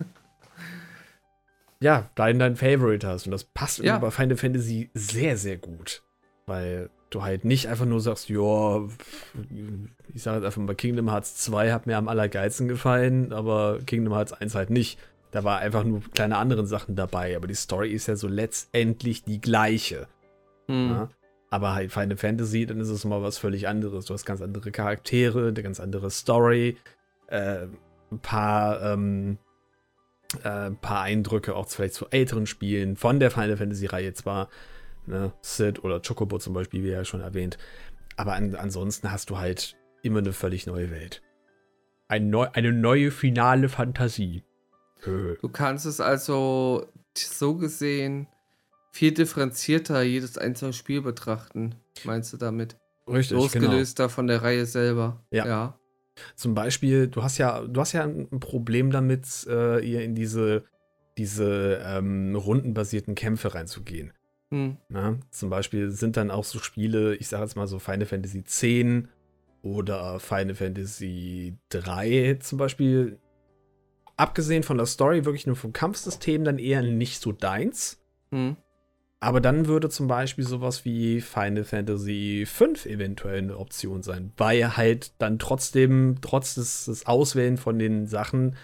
[1.81, 3.27] ja, dein, dein Favorite hast.
[3.27, 3.99] Und das passt Ja.
[3.99, 6.03] bei Final Fantasy sehr, sehr gut.
[6.47, 8.83] Weil du halt nicht einfach nur sagst, ja,
[10.13, 14.15] ich sage jetzt einfach mal, Kingdom Hearts 2 hat mir am allergeilsten gefallen, aber Kingdom
[14.15, 14.99] Hearts 1 halt nicht.
[15.35, 19.25] Da war einfach nur kleine andere Sachen dabei, aber die Story ist ja so letztendlich
[19.25, 20.07] die gleiche.
[20.69, 20.91] Hm.
[20.91, 21.09] Ja?
[21.51, 24.05] Aber halt Final Fantasy, dann ist es mal was völlig anderes.
[24.05, 26.77] Du hast ganz andere Charaktere, eine ganz andere Story,
[27.27, 27.67] äh,
[28.13, 29.39] ein paar, ähm,
[30.45, 34.51] äh, ein paar Eindrücke auch vielleicht zu älteren Spielen von der Final Fantasy-Reihe zwar,
[35.07, 37.59] ne, Sid oder Chocobo zum Beispiel, wie ja schon erwähnt.
[38.17, 41.23] Aber an, ansonsten hast du halt immer eine völlig neue Welt.
[42.07, 44.45] Ein neu, eine neue finale Fantasie.
[45.03, 48.27] Du kannst es also so gesehen
[48.95, 52.77] viel differenzierter jedes einzelne Spiel betrachten, meinst du damit?
[53.09, 53.43] Richtig, genau.
[53.43, 55.21] Losgelöster von der Reihe selber.
[55.31, 55.47] Ja.
[55.47, 55.79] ja.
[56.37, 60.65] Zum Beispiel, du hast ja, du hast ja ein Problem damit, äh, ihr in diese,
[61.19, 64.13] diese ähm, rundenbasierten Kämpfe reinzugehen.
[64.51, 64.77] Hm.
[64.89, 65.19] Ne?
[65.31, 68.65] Zum Beispiel sind dann auch so Spiele, ich sage jetzt mal so Final Fantasy X
[69.63, 73.19] oder Final Fantasy 3 zum Beispiel,
[74.17, 78.01] abgesehen von der Story, wirklich nur vom Kampfsystem, dann eher nicht so deins.
[78.31, 78.57] Hm.
[79.21, 84.77] Aber dann würde zum Beispiel sowas wie Final Fantasy V eventuell eine Option sein, weil
[84.77, 88.57] halt dann trotzdem, trotz des, des Auswählen von den Sachen,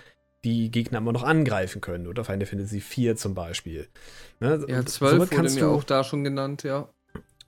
[0.44, 2.06] die Gegner immer noch angreifen können.
[2.06, 3.88] Oder Final Fantasy IV zum Beispiel.
[4.40, 4.64] Ne?
[4.68, 6.90] Ja, 12 wurde mir auch da schon genannt, ja.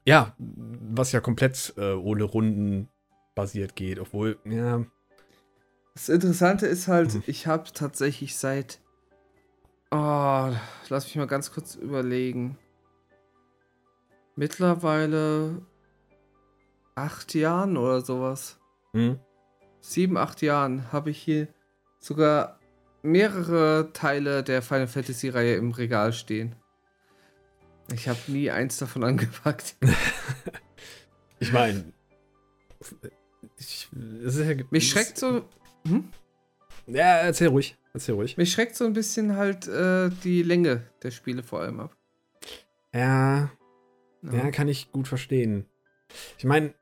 [0.05, 2.88] Ja, was ja komplett äh, ohne Runden
[3.35, 4.85] basiert geht, obwohl, ja.
[5.95, 7.23] Das Interessante ist halt, mhm.
[7.27, 8.81] ich habe tatsächlich seit.
[9.91, 10.51] Oh,
[10.89, 12.57] lass mich mal ganz kurz überlegen.
[14.37, 15.61] Mittlerweile
[16.95, 18.59] acht Jahren oder sowas.
[18.95, 19.19] Mhm.
[19.81, 21.49] Sieben, acht Jahren habe ich hier
[21.99, 22.59] sogar
[23.03, 26.57] mehrere Teile der Final Fantasy Reihe im Regal stehen.
[27.93, 29.77] Ich habe nie eins davon angepackt.
[31.39, 31.93] ich meine,
[34.71, 35.45] mich schreckt so.
[35.87, 36.05] Hm?
[36.87, 37.77] Ja, erzähl ruhig.
[37.95, 38.37] Erzähl ruhig.
[38.37, 41.97] Mich schreckt so ein bisschen halt äh, die Länge der Spiele vor allem ab.
[42.95, 43.51] Ja,
[44.23, 45.66] ja, ja kann ich gut verstehen.
[46.38, 46.75] Ich meine,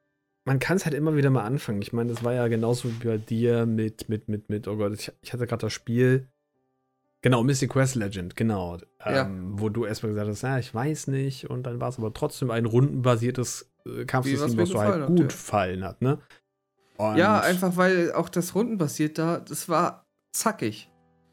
[0.45, 1.83] man kann es halt immer wieder mal anfangen.
[1.83, 4.95] Ich meine, das war ja genauso wie bei dir mit, mit, mit, mit, oh Gott,
[4.95, 6.29] ich, ich hatte gerade das Spiel.
[7.23, 8.79] Genau, Mystic Quest Legend, genau.
[9.05, 9.27] Ja.
[9.27, 11.51] Ähm, wo du erstmal gesagt hast, ja, ich weiß nicht.
[11.51, 15.19] Und dann war es aber trotzdem ein rundenbasiertes äh, Kampfsystem, was, dir halt gut hat,
[15.19, 15.27] ja.
[15.27, 16.19] gefallen hat, ne?
[17.01, 20.91] Und ja, einfach weil auch das rundenbasiert da, das war zackig.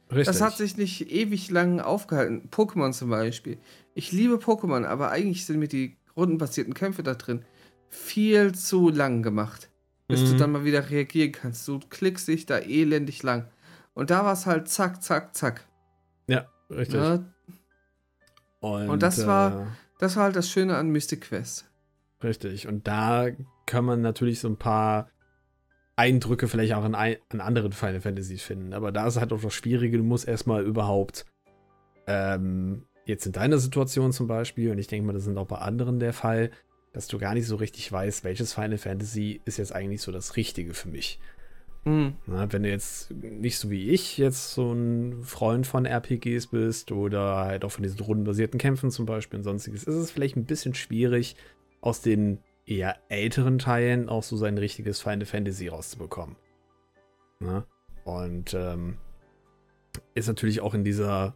[0.09, 0.27] Richtig.
[0.27, 2.49] Das hat sich nicht ewig lang aufgehalten.
[2.49, 3.57] Pokémon zum Beispiel.
[3.93, 7.43] Ich liebe Pokémon, aber eigentlich sind mir die rundenbasierten Kämpfe da drin
[7.89, 9.69] viel zu lang gemacht,
[10.07, 10.25] bis mhm.
[10.25, 11.67] du dann mal wieder reagieren kannst.
[11.67, 13.49] Du klickst dich da elendig lang.
[13.93, 15.67] Und da war es halt zack, zack, zack.
[16.27, 17.01] Ja, richtig.
[17.01, 17.25] Ja.
[18.61, 19.65] Und, Und, das war, äh,
[19.99, 21.69] das war halt das Schöne an Mystic Quest.
[22.23, 22.69] Richtig.
[22.69, 23.27] Und da
[23.65, 25.09] kann man natürlich so ein paar
[25.97, 28.73] Eindrücke vielleicht auch an, an anderen Final Fantasies finden.
[28.73, 31.25] Aber da ist halt auch das Schwierige, du musst erstmal überhaupt
[32.05, 35.57] ähm, jetzt in deiner Situation zum Beispiel, und ich denke mal, das sind auch bei
[35.57, 36.51] anderen der Fall,
[36.93, 40.35] dass du gar nicht so richtig weißt, welches Final Fantasy ist jetzt eigentlich so das
[40.35, 41.19] Richtige für mich.
[41.85, 42.15] Mhm.
[42.27, 46.91] Na, wenn du jetzt nicht so wie ich jetzt so ein Freund von RPGs bist
[46.91, 50.45] oder halt auch von diesen rundenbasierten Kämpfen zum Beispiel und sonstiges, ist es vielleicht ein
[50.45, 51.35] bisschen schwierig,
[51.81, 56.35] aus den eher älteren Teilen auch so sein richtiges Final Fantasy rauszubekommen.
[57.39, 57.65] Na?
[58.03, 58.97] Und ähm,
[60.13, 61.35] ist natürlich auch in dieser,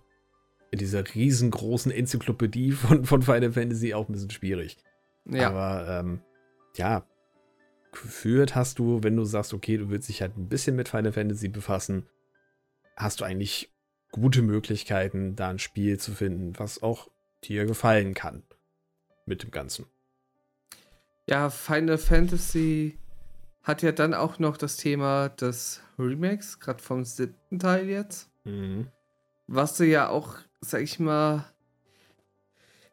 [0.71, 4.77] in dieser riesengroßen Enzyklopädie von, von Final Fantasy auch ein bisschen schwierig.
[5.25, 5.49] Ja.
[5.49, 6.21] Aber ähm,
[6.75, 7.05] ja,
[7.91, 11.11] geführt hast du, wenn du sagst, okay, du willst dich halt ein bisschen mit Final
[11.11, 12.07] Fantasy befassen,
[12.95, 13.73] hast du eigentlich
[14.11, 17.09] gute Möglichkeiten, da ein Spiel zu finden, was auch
[17.43, 18.43] dir gefallen kann
[19.25, 19.85] mit dem Ganzen.
[21.27, 22.97] Ja, Final Fantasy
[23.63, 28.29] hat ja dann auch noch das Thema des Remakes, gerade vom siebten Teil jetzt.
[28.43, 28.87] Mhm.
[29.47, 31.45] Was du ja auch, sag ich mal,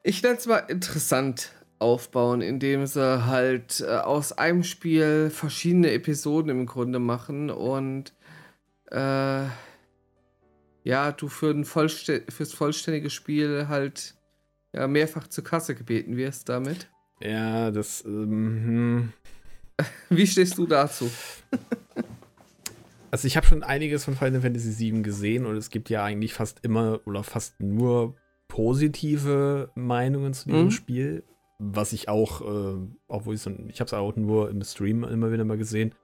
[0.02, 6.50] ich nenne es mal interessant aufbauen, indem sie halt äh, aus einem Spiel verschiedene Episoden
[6.50, 8.12] im Grunde machen und
[8.90, 9.44] äh,
[10.84, 14.14] ja, du für ein Vollstä fürs vollständige Spiel halt
[14.72, 16.88] ja, mehrfach zur Kasse gebeten wirst damit.
[17.20, 18.04] Ja, das.
[18.04, 19.12] Ähm, hm.
[20.10, 21.10] Wie stehst du dazu?
[23.10, 26.34] also ich habe schon einiges von Final Fantasy VII gesehen und es gibt ja eigentlich
[26.34, 28.16] fast immer oder fast nur
[28.48, 30.70] positive Meinungen zu diesem mhm.
[30.70, 31.24] Spiel
[31.58, 32.76] was ich auch, äh,
[33.08, 35.94] obwohl ich ich habe es auch nur im Stream immer wieder mal gesehen,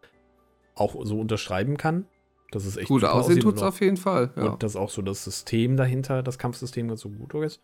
[0.74, 2.06] auch so unterschreiben kann.
[2.50, 4.32] Das ist echt gut aussehen tut es auf jeden Fall.
[4.36, 4.50] Ja.
[4.50, 7.60] Und dass auch so das System dahinter, das Kampfsystem ganz so gut ist.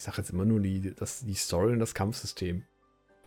[0.00, 2.62] Ich sage jetzt immer nur die, das, die Story und das Kampfsystem.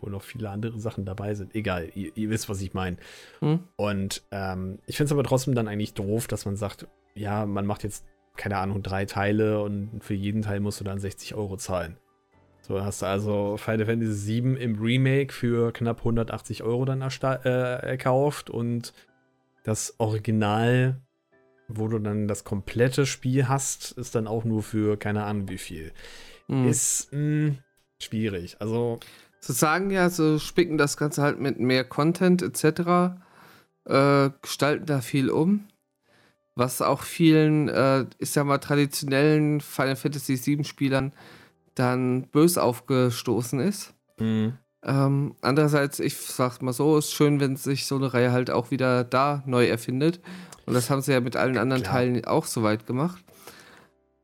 [0.00, 1.54] Wo noch viele andere Sachen dabei sind.
[1.54, 2.96] Egal, ihr, ihr wisst, was ich meine.
[3.38, 3.60] Hm.
[3.76, 7.64] Und ähm, ich finde es aber trotzdem dann eigentlich doof, dass man sagt, ja, man
[7.64, 8.04] macht jetzt,
[8.36, 11.96] keine Ahnung, drei Teile und für jeden Teil musst du dann 60 Euro zahlen.
[12.60, 17.86] So hast du also Final Fantasy VII im Remake für knapp 180 Euro dann äh,
[17.86, 18.92] erkauft und
[19.62, 21.00] das Original,
[21.68, 25.58] wo du dann das komplette Spiel hast, ist dann auch nur für keine Ahnung wie
[25.58, 25.92] viel.
[26.48, 26.68] Mhm.
[26.68, 27.58] Ist mh, hm,
[28.00, 28.56] schwierig.
[28.60, 29.00] Also.
[29.40, 33.18] Sozusagen ja, so spicken das Ganze halt mit mehr Content etc.
[33.84, 35.66] Äh, gestalten da viel um.
[36.54, 41.12] Was auch vielen, äh, ich sag mal, traditionellen Final Fantasy VII Spielern
[41.74, 43.92] dann bös aufgestoßen ist.
[44.18, 44.54] Mhm.
[44.84, 48.70] Ähm, andererseits, ich sag's mal so, ist schön, wenn sich so eine Reihe halt auch
[48.70, 50.20] wieder da neu erfindet.
[50.66, 51.96] Und das haben sie ja mit allen anderen Klar.
[51.96, 53.23] Teilen auch so weit gemacht.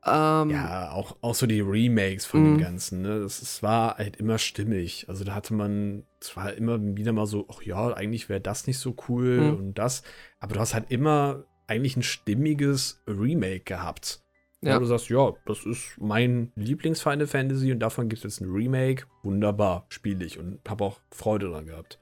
[0.03, 2.59] Ähm, ja, auch, auch so die Remakes von dem mhm.
[2.59, 3.19] Ganzen, ne?
[3.19, 5.05] Das, das war halt immer stimmig.
[5.07, 8.79] Also da hatte man zwar immer wieder mal so, ach ja, eigentlich wäre das nicht
[8.79, 9.57] so cool mhm.
[9.57, 10.01] und das,
[10.39, 14.23] aber du hast halt immer eigentlich ein stimmiges Remake gehabt.
[14.63, 14.75] Ja.
[14.75, 18.51] Wo du sagst, ja, das ist mein Lieblings-Final Fantasy und davon gibt es jetzt ein
[18.51, 19.05] Remake.
[19.23, 21.99] Wunderbar, spiele ich und habe auch Freude dran gehabt.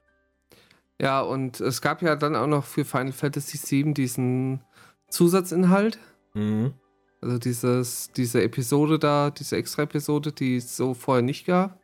[1.01, 4.62] Ja, und es gab ja dann auch noch für Final Fantasy VII diesen
[5.09, 5.99] Zusatzinhalt,
[6.33, 6.73] Mhm.
[7.21, 11.79] Also dieses, diese Episode da, diese Extra-Episode, die es so vorher nicht gab.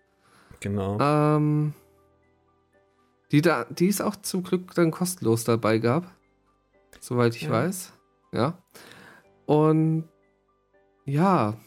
[0.61, 0.97] Genau.
[0.99, 1.73] Ähm,
[3.31, 6.09] die, da, die es auch zum Glück dann kostenlos dabei gab.
[7.01, 7.51] Soweit ich Ja.
[7.51, 7.91] weiß.
[8.31, 8.57] Ja.
[9.45, 10.07] Und
[11.05, 11.57] ja.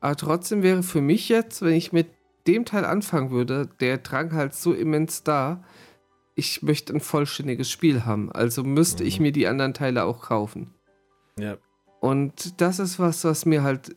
[0.00, 2.08] Aber trotzdem wäre für mich jetzt, wenn ich mit
[2.46, 5.62] dem Teil anfangen würde, der Drang halt so immens da.
[6.34, 8.32] Ich möchte ein vollständiges Spiel haben.
[8.32, 9.22] Also müsste ich Mhm.
[9.24, 10.72] mir die anderen Teile auch kaufen.
[11.36, 11.58] ja.
[12.00, 13.96] Und das ist was, was mir halt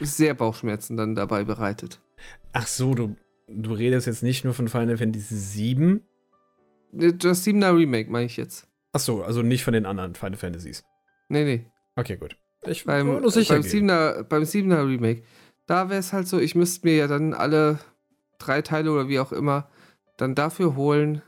[0.00, 2.00] sehr Bauchschmerzen dann dabei bereitet.
[2.52, 3.16] Ach so, du,
[3.48, 6.00] du redest jetzt nicht nur von Final Fantasy VII.
[6.92, 8.68] Das 7er Remake meine ich jetzt.
[8.92, 10.84] Ach so, also nicht von den anderen Final Fantasies.
[11.28, 11.66] Nee, nee.
[11.96, 12.36] Okay, gut.
[12.66, 13.90] Ich Beim, war nur sicher beim, gehen.
[13.90, 15.24] 7er, beim 7er Remake.
[15.66, 17.80] Da wäre es halt so, ich müsste mir ja dann alle
[18.38, 19.68] drei Teile oder wie auch immer
[20.16, 21.22] dann dafür holen,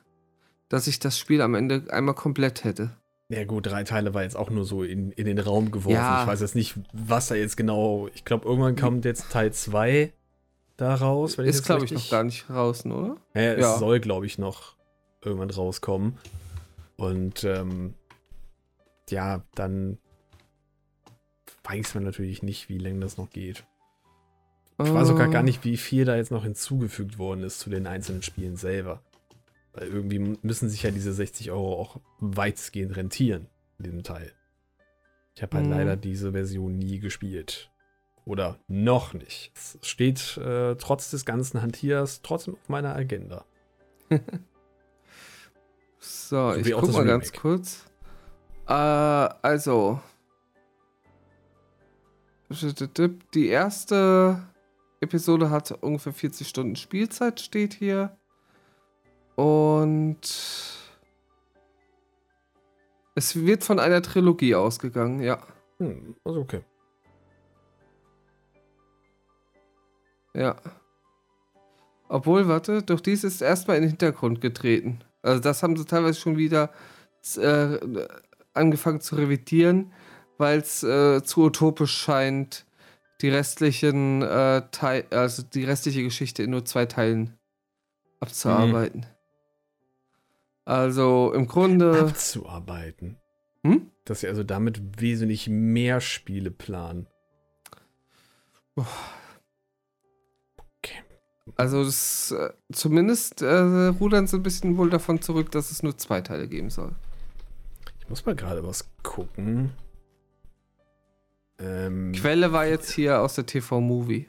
[0.68, 2.96] dass ich das Spiel am Ende einmal komplett hätte.
[3.28, 5.94] Ja gut, drei Teile war jetzt auch nur so in, in den Raum geworfen.
[5.96, 6.22] Ja.
[6.22, 8.08] Ich weiß jetzt nicht, was da jetzt genau.
[8.14, 10.12] Ich glaube, irgendwann kommt jetzt Teil 2
[10.76, 11.36] da raus.
[11.38, 13.16] Ist, glaube ich, noch gar nicht draußen, oder?
[13.34, 14.76] Ja, es soll, glaube ich, noch
[15.22, 16.18] irgendwann rauskommen.
[16.96, 17.94] Und ähm,
[19.10, 19.98] ja, dann
[21.64, 23.64] weiß man natürlich nicht, wie lange das noch geht.
[24.80, 27.70] Ich weiß sogar gar Äh, nicht, wie viel da jetzt noch hinzugefügt worden ist zu
[27.70, 29.00] den einzelnen Spielen selber.
[29.76, 33.46] Weil irgendwie müssen sich ja diese 60 Euro auch weitestgehend rentieren
[33.78, 34.32] in diesem Teil.
[35.34, 35.72] Ich habe halt Mhm.
[35.72, 37.70] leider diese Version nie gespielt.
[38.24, 39.52] Oder noch nicht.
[39.54, 43.44] Es steht äh, trotz des ganzen Hantiers trotzdem auf meiner Agenda.
[45.98, 47.40] So, So ich guck mal ganz Remake.
[47.40, 47.84] kurz.
[48.68, 50.00] Äh, also.
[53.34, 54.40] Die erste
[55.00, 58.16] Episode hat ungefähr 40 Stunden Spielzeit, steht hier.
[59.36, 60.18] Und
[63.14, 65.38] es wird von einer Trilogie ausgegangen, ja.
[65.78, 66.62] Hm, also okay.
[70.34, 70.56] Ja.
[72.08, 75.00] Obwohl, warte, doch dies ist erstmal in den Hintergrund getreten.
[75.22, 76.70] Also das haben sie teilweise schon wieder
[77.36, 77.78] äh,
[78.54, 79.92] angefangen zu revidieren,
[80.38, 82.66] weil es äh, zu utopisch scheint,
[83.22, 87.38] die restlichen äh, Teil, also die restliche Geschichte in nur zwei Teilen
[88.20, 89.06] abzuarbeiten.
[90.66, 91.98] Also im Grunde.
[92.08, 93.16] Abzuarbeiten.
[93.64, 93.90] Hm?
[94.04, 97.06] Dass sie also damit wesentlich mehr Spiele planen.
[101.56, 105.96] Also das, äh, zumindest äh, rudern sie ein bisschen wohl davon zurück, dass es nur
[105.96, 106.92] zwei Teile geben soll.
[108.00, 109.72] Ich muss mal gerade was gucken.
[111.58, 114.28] Ähm, Quelle war jetzt hier aus der TV-Movie.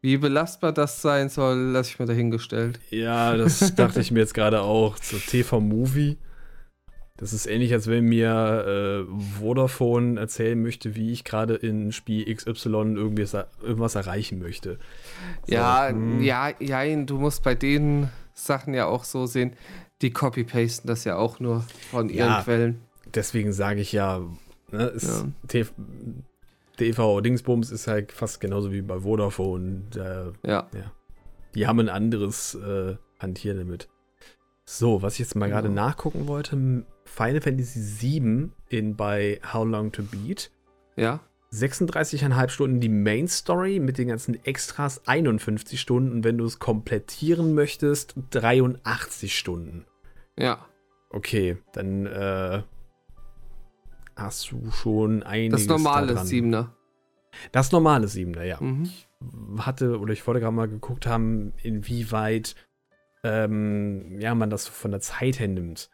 [0.00, 2.78] Wie belastbar das sein soll, lasse ich mir dahingestellt.
[2.90, 4.96] ja, das dachte ich mir jetzt gerade auch.
[4.96, 6.18] So TV-Movie.
[7.16, 12.32] Das ist ähnlich, als wenn mir äh, Vodafone erzählen möchte, wie ich gerade in Spiel
[12.32, 13.26] XY irgendwie
[13.60, 14.78] irgendwas erreichen möchte.
[15.48, 16.22] So, ja, hm.
[16.22, 19.54] ja, ja, du musst bei den Sachen ja auch so sehen,
[20.00, 22.42] die copy-pasten das ja auch nur von ihren Ja.
[22.42, 22.80] Quellen.
[23.12, 24.20] Deswegen sage ich ja,
[24.70, 25.64] ne, ist Ja.
[26.78, 29.82] TV, TV Dingsbums ist halt fast genauso wie bei Vodafone.
[29.90, 30.68] Da Ja.
[31.54, 33.88] Die haben ein anderes äh, Hantieren damit.
[34.64, 35.86] So, was ich jetzt mal gerade Genau.
[35.86, 40.50] nachgucken wollte: Final Fantasy VII in bei How Long to Beat.
[40.96, 41.20] Ja.
[41.50, 46.22] 36,5 Stunden die Main Story mit den ganzen Extras 51 Stunden.
[46.22, 49.86] Wenn du es komplettieren möchtest, 83 Stunden.
[50.38, 50.66] Ja.
[51.10, 52.62] Okay, dann äh,
[54.18, 56.26] hast du schon einiges Das normale daran.
[56.26, 56.74] Siebener.
[57.52, 58.90] Das normale Siebener, ja Mhm.
[59.58, 62.54] hatte oder ich wollte gerade mal geguckt haben, inwieweit
[63.24, 65.90] ähm, ja, man das von der Zeit her nimmt.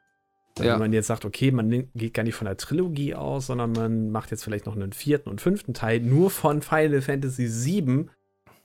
[0.56, 0.74] Also Ja.
[0.74, 4.10] Wenn man jetzt sagt, okay, man geht gar nicht von der Trilogie aus, sondern man
[4.10, 8.06] macht jetzt vielleicht noch einen vierten und fünften Teil nur von Final Fantasy VII,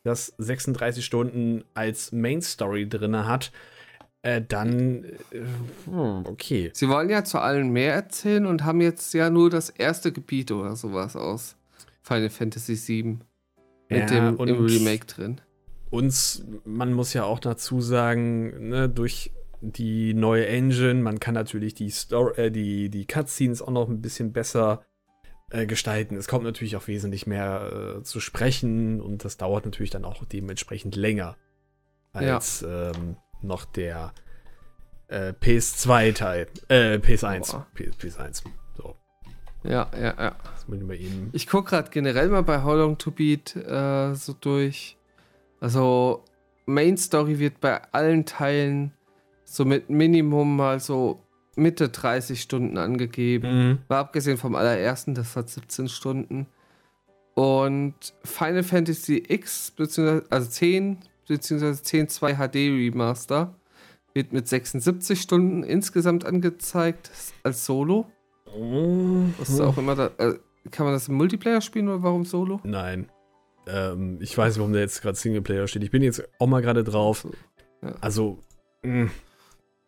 [0.03, 3.51] das 36 Stunden als Main Story drin hat,
[4.21, 5.15] äh, dann äh,
[5.85, 6.71] hm, okay.
[6.73, 10.51] Sie wollen ja zu allen mehr erzählen und haben jetzt ja nur das erste Gebiet
[10.51, 11.55] oder sowas aus
[12.01, 13.19] Final Fantasy VII
[13.89, 15.41] mit Ja, dem und- im Remake drin.
[15.89, 19.31] uns, man muss ja auch dazu sagen, ne, durch
[19.61, 24.01] die neue Engine, man kann natürlich die, Story, äh, die, die Cutscenes auch noch ein
[24.01, 24.85] bisschen besser
[25.51, 26.15] äh, gestalten.
[26.15, 30.23] Es kommt natürlich auch wesentlich mehr äh, zu sprechen und das dauert natürlich dann auch
[30.25, 31.35] dementsprechend länger
[32.13, 34.13] als ähm, noch der
[35.07, 37.51] äh, PS2-Teil, äh, PS1.
[37.51, 37.67] Boah.
[37.73, 38.43] P PS1.
[38.77, 38.95] So,
[39.63, 40.35] Ja, ja, ja.
[40.53, 40.97] das muss ich mal.
[41.33, 44.97] Ich gucke gerade generell mal bei How Long to Beat äh, so durch.
[45.59, 46.23] Also,
[46.65, 48.93] Main Story wird bei allen Teilen
[49.43, 51.23] so mit Minimum mal so
[51.55, 53.69] Mitte 30 Stunden angegeben.
[53.69, 53.77] Mhm.
[53.87, 56.47] War abgesehen vom allerersten, das hat 17 Stunden.
[57.33, 60.99] Und Final Fantasy X, beziehungsweise, also 10,
[61.29, 63.55] beziehungsweise 10.2 HD Remaster,
[64.13, 67.11] wird mit 76 Stunden insgesamt angezeigt
[67.43, 68.07] als Solo.
[69.41, 70.11] Ist auch immer da.
[70.17, 70.39] Äh,
[70.71, 72.59] kann man das im Multiplayer spielen oder warum Solo?
[72.63, 73.09] Nein.
[73.67, 75.83] Ähm, ich weiß nicht, warum der jetzt gerade Singleplayer steht.
[75.83, 77.27] Ich bin jetzt auch mal gerade drauf.
[77.81, 77.95] Ja.
[78.01, 78.39] Also,
[78.83, 79.09] mh.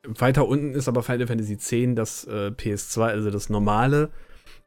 [0.03, 4.11] weiter unten ist aber Final Fantasy X das äh, PS2, also das normale.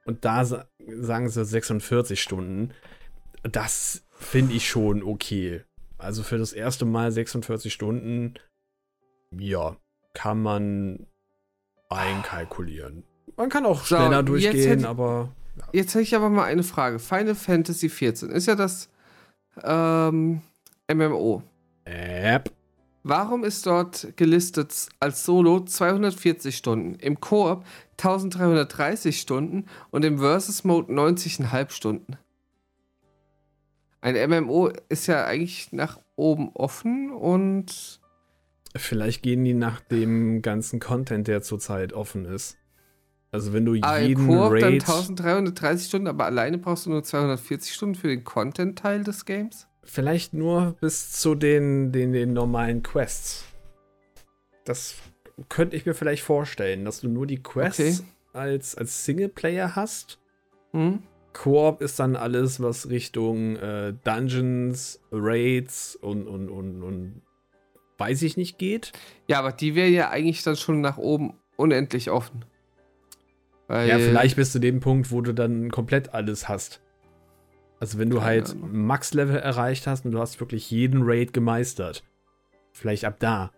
[0.05, 2.72] Und da sa sagen sie 46 Stunden.
[3.43, 5.62] Das finde ich schon okay.
[6.05, 8.34] Also für das erste Mal 46 Stunden,
[9.30, 9.76] ja,
[10.12, 11.07] kann man
[11.88, 13.05] einkalkulieren.
[13.36, 15.32] Man kann auch So, schneller durchgehen, hätte- aber
[15.72, 16.98] Jetzt hätte ich aber mal eine Frage.
[16.98, 18.90] Final Fantasy 14 ist ja das
[19.62, 20.40] ähm,
[20.92, 21.42] MMO.
[21.84, 22.50] App.
[23.05, 27.64] Warum ist dort gelistet als Solo 240 Stunden, im Koop
[27.98, 32.16] 1330 Stunden und im Versus Mode 90,5 Stunden?
[34.05, 38.00] Ein MMO ist ja eigentlich nach oben offen und
[38.76, 42.59] Vielleicht gehen die nach dem ganzen Content, der zurzeit offen ist.
[43.30, 46.90] Also wenn du ah, im jeden Koop dann Raid, 1330 Stunden, aber alleine brauchst du
[46.90, 49.68] nur 240 Stunden für den Content-Teil des Games?
[49.84, 53.44] vielleicht nur bis zu den, den, den normalen Quests.
[54.64, 54.96] Das
[55.48, 58.09] könnte ich mir vielleicht vorstellen, dass du nur die Quests Okay.
[58.32, 60.18] als, als Singleplayer hast.
[60.72, 61.02] Hm?
[61.35, 67.22] Koop ist dann alles, was Richtung äh, Dungeons, Raids und, und, und, und
[67.99, 68.93] weiß ich nicht geht.
[69.28, 72.45] Ja, aber die wäre ja eigentlich dann schon nach oben unendlich offen.
[73.68, 76.80] Weil, Ja, vielleicht bis zu dem Punkt, wo du dann komplett alles hast.
[77.80, 78.55] Also wenn du halt.
[78.61, 82.03] Max-Level erreicht hast und du hast wirklich jeden Raid gemeistert.
[82.72, 83.53] Vielleicht ab da.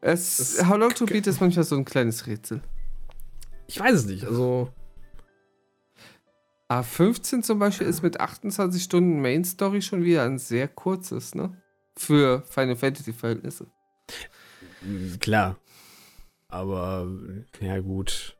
[0.00, 2.60] Es, es- How Long to Beat ist manchmal so ein kleines Rätsel.
[3.66, 4.24] Ich weiß es nicht.
[4.24, 4.70] Also,
[6.68, 11.60] A15 zum Beispiel ist mit 28 Stunden Main Story schon wieder ein sehr kurzes, ne?
[11.96, 13.66] Für Final Fantasy Verhältnisse.
[15.20, 15.56] klar.
[16.48, 17.08] Aber,
[17.60, 18.36] ja gut.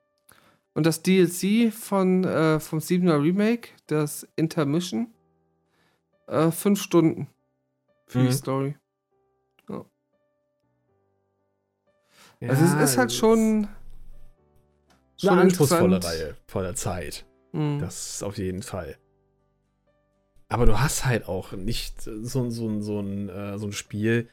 [0.74, 5.12] Und das DLC von, äh, vom 7er Remake, das Intermission,
[6.26, 7.28] äh, 5 Stunden
[8.06, 8.26] für Mhm.
[8.26, 8.76] die Story.
[12.40, 13.68] Also es ist halt schon,
[15.16, 16.02] schon eine anspruchsvolle.
[16.04, 17.24] Reihe voller Zeit.
[17.54, 17.78] Mhm.
[17.78, 18.96] Das auf jeden Fall.
[20.48, 24.28] Aber du hast halt auch nicht so, so, so, ein, äh, so ein Spiel,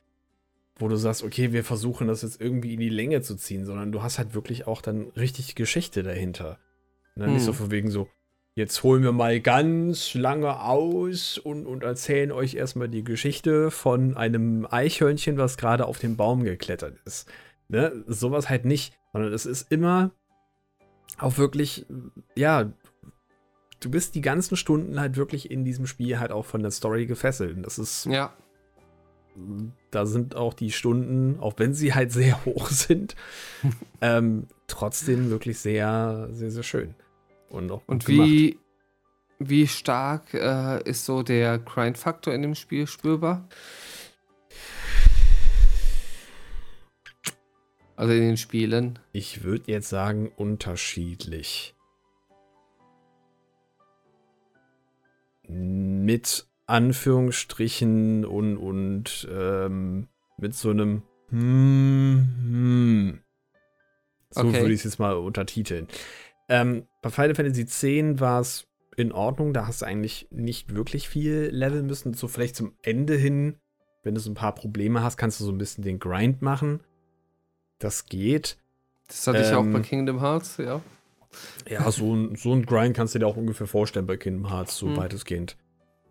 [0.76, 3.92] wo du sagst, okay, wir versuchen das jetzt irgendwie in die Länge zu ziehen, sondern
[3.92, 6.58] du hast halt wirklich auch dann richtig Geschichte dahinter.
[7.16, 7.28] Ne?
[7.28, 7.46] Nicht Hm.
[7.46, 8.10] so von wegen so,
[8.56, 14.18] jetzt holen wir mal ganz lange aus und, und erzählen euch erstmal die Geschichte von
[14.18, 17.32] einem Eichhörnchen, was gerade auf den Baum geklettert ist.
[17.70, 18.04] Ne?
[18.08, 20.12] Sowas halt nicht, sondern es ist immer
[21.18, 21.86] auch wirklich,
[22.36, 22.74] ja,
[23.82, 27.06] du bist die ganzen Stunden halt wirklich in diesem Spiel halt auch von der Story
[27.06, 27.58] gefesselt.
[27.58, 28.34] Und das ist, Ja,
[29.92, 33.16] da sind auch die Stunden, auch wenn sie halt sehr hoch sind,
[34.02, 36.96] ähm, trotzdem wirklich sehr, sehr, sehr schön.
[37.50, 38.30] Und auch und gut gemacht.
[38.30, 38.60] wie,
[39.40, 43.48] wie stark äh, ist so der Grind-Faktor in dem Spiel spürbar?
[47.98, 49.00] Also in den Spielen.
[49.12, 51.76] Ich würde jetzt sagen, unterschiedlich.
[55.52, 63.20] Mit Anführungsstrichen und, und ähm, mit so einem hm, hm.
[64.30, 64.62] So Okay.
[64.62, 65.88] würde ich es jetzt mal untertiteln.
[66.48, 67.84] Ähm, bei Final Fantasy X
[68.20, 72.14] war es in Ordnung, da hast du eigentlich nicht wirklich viel leveln müssen.
[72.14, 73.60] So vielleicht zum Ende hin,
[74.04, 76.82] wenn du so ein paar Probleme hast, kannst du so ein bisschen den Grind machen.
[77.80, 78.58] Das geht.
[79.08, 80.82] Das hatte ich auch Ähm, bei Kingdom Hearts, ja.
[81.70, 84.78] Ja, so ein, so ein Grind kannst du dir auch ungefähr vorstellen bei Kingdom Hearts,
[84.78, 84.98] so Hm.
[84.98, 85.58] weitestgehend.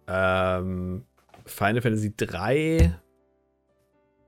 [0.06, 1.04] Ähm,
[1.44, 2.98] Final Fantasy 3,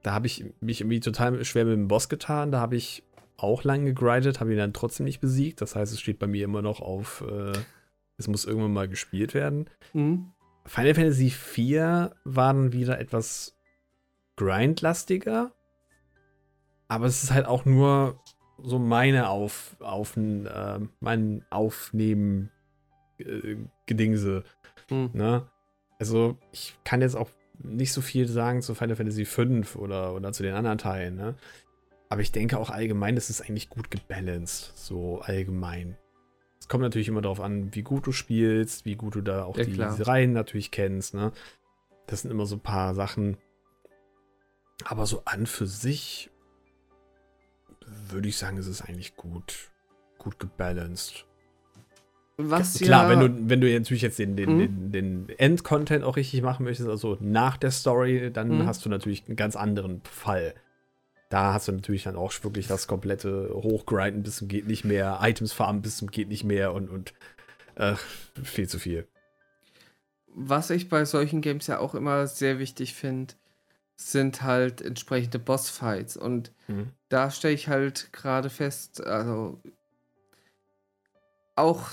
[0.03, 2.51] da habe ich mich irgendwie total schwer mit dem Boss getan.
[2.51, 3.05] Da habe ich
[3.36, 5.61] auch lang gegrindet, habe ihn dann trotzdem nicht besiegt.
[5.61, 7.53] Das heißt, es steht bei mir immer noch auf, äh,
[8.18, 9.68] es muss irgendwann mal gespielt werden.
[9.93, 10.32] Mhm.
[10.66, 13.57] Final Fantasy 4 war dann wieder etwas
[14.36, 15.53] grindlastiger.
[16.88, 18.20] Aber es ist halt auch nur
[18.65, 22.51] so meine auf, auf äh, mein Aufnehmen
[23.19, 23.57] äh,
[23.87, 24.45] Gedingse.
[24.91, 25.11] Mhm.
[25.13, 25.47] Ne?
[25.99, 30.33] Also ich kann jetzt auch nicht so viel sagen zu Final Fantasy 5 oder, oder
[30.33, 31.15] zu den anderen Teilen.
[31.15, 31.37] Ne?
[32.09, 34.73] Aber ich denke auch allgemein, das ist eigentlich gut gebalanced.
[34.77, 35.97] So allgemein.
[36.61, 39.57] Es kommt natürlich immer darauf an, wie gut du spielst, wie gut du da auch
[39.57, 41.15] Ja, die, diese Reihen natürlich kennst.
[41.15, 41.33] Ne?
[42.07, 43.37] Das sind immer so ein paar Sachen.
[44.85, 46.32] Aber so an für sich,
[47.87, 49.70] würde ich sagen, es ist eigentlich gut,
[50.18, 51.26] gut gebalanced.
[52.39, 54.59] Was Klar, ja, wenn du, wenn du natürlich jetzt den, den, Mhm.
[54.59, 58.66] den, den End-Content auch richtig machen möchtest, also nach der Story, dann Mhm.
[58.66, 60.55] hast du natürlich einen ganz anderen Fall.
[61.28, 65.18] Da hast du natürlich dann auch wirklich das komplette Hochgrinden bis zum geht nicht mehr,
[65.22, 67.14] Items farmen bis zum geht nicht mehr und, und
[67.76, 67.95] äh,
[68.43, 69.07] viel zu viel.
[70.35, 73.35] was ich bei solchen Games ja auch immer sehr wichtig finde,
[74.11, 76.16] sind halt entsprechende Bossfights.
[76.16, 76.90] Und Mhm.
[77.09, 79.61] da stelle ich halt gerade fest, also
[81.57, 81.88] auch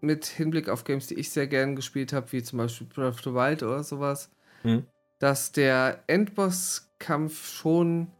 [0.00, 3.22] mit Hinblick auf Games, die ich sehr gern gespielt habe, wie zum Beispiel Breath of
[3.22, 4.30] the Wild oder sowas,
[4.62, 4.86] Mhm.
[5.18, 8.10] dass der Endbosskampf schon,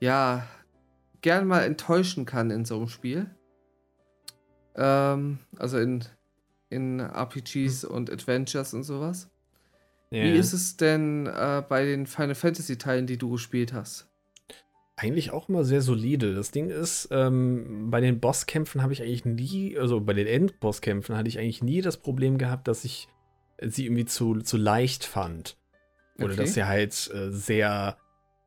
[0.00, 0.46] ja,
[1.20, 3.30] gern mal enttäuschen kann in so einem Spiel.
[4.76, 6.04] Ähm, also in,
[6.70, 9.28] in RPGs und Adventures und sowas.
[10.10, 14.08] Wie ist es denn äh, bei den Final Fantasy Teilen, die du gespielt hast?
[14.96, 16.34] Eigentlich auch immer sehr solide.
[16.34, 21.16] Das Ding ist, ähm, bei den Bosskämpfen habe ich eigentlich nie, also bei den Endbosskämpfen
[21.16, 23.08] hatte ich eigentlich nie das Problem gehabt, dass ich
[23.62, 25.56] sie irgendwie zu, zu leicht fand.
[26.18, 26.36] Oder Okay.
[26.36, 27.96] dass sie halt äh, sehr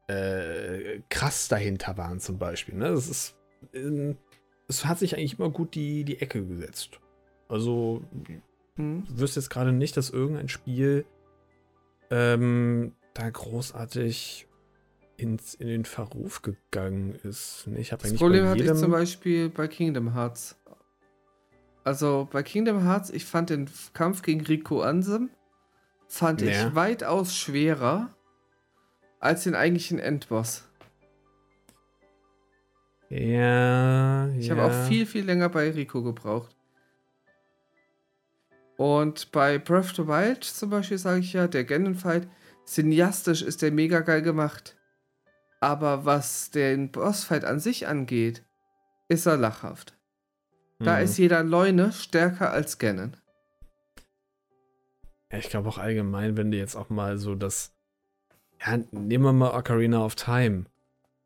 [0.07, 2.75] äh, krass dahinter waren, zum Beispiel.
[2.75, 2.89] Ne?
[2.91, 3.35] Das ist,
[3.73, 4.17] ähm,
[4.67, 6.99] es hat sich eigentlich immer gut die, die Ecke gesetzt.
[7.47, 8.03] Also,
[8.75, 9.03] Hm?
[9.07, 11.05] ich wüsste jetzt gerade nicht, dass irgendein Spiel
[12.13, 14.47] ähm, da großartig
[15.17, 17.63] ins, in den Verruf gegangen ist.
[17.67, 20.55] Nee, Ich habe Das eigentlich Problem bei hatte ich jedem, zum Beispiel bei Kingdom Hearts.
[21.83, 25.29] Also bei Kingdom Hearts, ich fand den Kampf gegen Rico Ansem
[26.07, 26.49] fand Ja.
[26.49, 28.15] ich weitaus schwerer
[29.19, 30.67] als den eigentlichen Endboss.
[33.09, 34.55] Ja, Ich ja.
[34.55, 36.55] habe auch viel, viel länger bei Rico gebraucht.
[38.83, 42.27] Und bei Breath of the Wild zum Beispiel sage ich ja, der Ganon-Fight,
[42.65, 44.75] cineastisch ist der mega geil gemacht.
[45.61, 48.43] Aber was den Bossfight an sich angeht,
[49.07, 49.97] ist er lachhaft.
[50.79, 51.03] Da Mhm.
[51.05, 53.15] ist jeder Leune stärker als Ganon.
[55.31, 57.73] Ja, ich glaube auch allgemein, wenn du jetzt auch mal so das.
[58.59, 60.65] Ja, nehmen wir mal Ocarina of Time.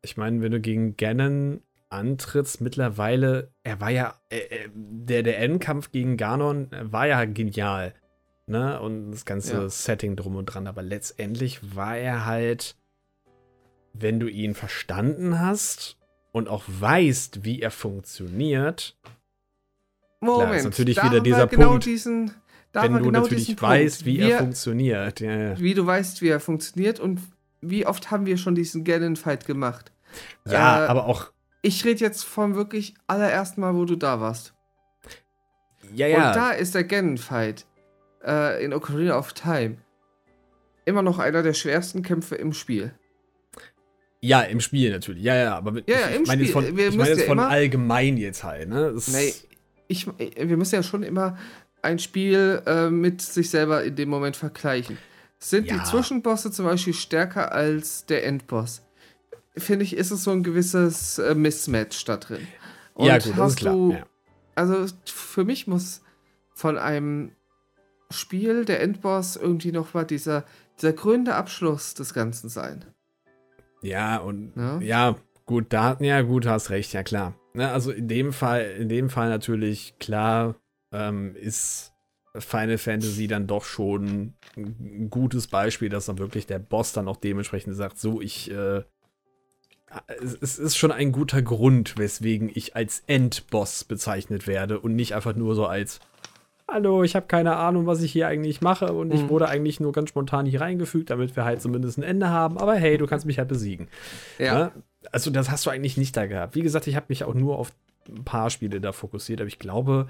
[0.02, 5.38] Ich meine, wenn du gegen Ganon antrittst, mittlerweile, er war ja, äh, äh, der, der
[5.40, 7.94] Endkampf gegen Ganon war ja genial.
[8.46, 8.80] Ne?
[8.80, 9.68] Und das ganze Ja.
[9.68, 10.66] Setting drum und dran.
[10.66, 12.76] Aber letztendlich war er halt,
[13.92, 15.98] wenn du ihn verstanden hast
[16.32, 18.96] und auch weißt, wie er funktioniert,
[20.20, 22.32] Moment, ist natürlich da wieder dieser genau Punkt, Diesen,
[22.72, 25.20] da wenn du genau natürlich weißt, wie wir, er funktioniert.
[25.20, 25.58] Ja, ja.
[25.58, 27.20] Wie du weißt, wie er funktioniert und
[27.60, 29.92] wie oft haben wir schon diesen Ganon-Fight gemacht.
[30.46, 31.30] ja Äh, aber auch
[31.62, 34.54] Ich rede jetzt vom wirklich allerersten Mal, wo du da warst.
[35.94, 36.28] Ja, ja.
[36.28, 37.66] Und da ist der Ganon-Fight
[38.24, 39.78] äh, in Ocarina of Time
[40.84, 42.92] immer noch einer der schwersten Kämpfe im Spiel.
[44.20, 45.22] ja, im Spiel natürlich.
[45.22, 46.62] Ja, ja, aber Ja, ja, ich im meine jetzt Spiel.
[46.66, 48.92] von, Wir ich meine müssen jetzt ja von allgemein jetzt halt, ne?
[48.94, 49.32] Das, Nee,
[49.88, 51.38] ich, wir müssen ja schon immer
[51.82, 54.98] ein Spiel äh, mit sich selber in dem Moment vergleichen.
[55.38, 55.76] Sind Ja.
[55.78, 58.82] die Zwischenbosse zum Beispiel stärker als der Endboss?
[59.58, 62.46] Finde ich, ist es so ein gewisses äh, Mismatch da drin.
[62.94, 63.74] Und ja, gut, hast ist klar.
[63.74, 64.06] du, ja.
[64.54, 66.02] also für mich muss
[66.54, 67.32] von einem
[68.10, 70.44] Spiel der Endboss irgendwie noch mal dieser,
[70.78, 72.84] dieser krönende Abschluss des Ganzen sein.
[73.82, 74.80] ja, und Ja?
[74.80, 77.34] ja, gut, da, ja, gut, hast recht, ja klar.
[77.54, 80.56] Ne, also in dem Fall, in dem Fall natürlich, klar,
[80.92, 81.92] ähm, ist
[82.36, 87.16] Final Fantasy dann doch schon ein gutes Beispiel, dass dann wirklich der Boss dann auch
[87.16, 88.82] dementsprechend sagt, so, ich, äh,
[90.20, 95.34] es, ist schon ein guter Grund, weswegen ich als Endboss bezeichnet werde und nicht einfach
[95.34, 96.00] nur so als
[96.70, 99.28] Hallo, ich habe keine Ahnung, was ich hier eigentlich mache und ich Mhm.
[99.30, 102.58] wurde eigentlich nur ganz spontan hier reingefügt, damit wir halt zumindest ein Ende haben.
[102.58, 103.88] Aber hey, du kannst mich halt besiegen.
[104.54, 104.72] Ne?
[105.10, 106.54] Also das hast du eigentlich nicht da gehabt.
[106.56, 107.72] Wie gesagt, ich habe mich auch nur auf
[108.06, 110.08] ein paar Spiele da fokussiert, aber ich glaube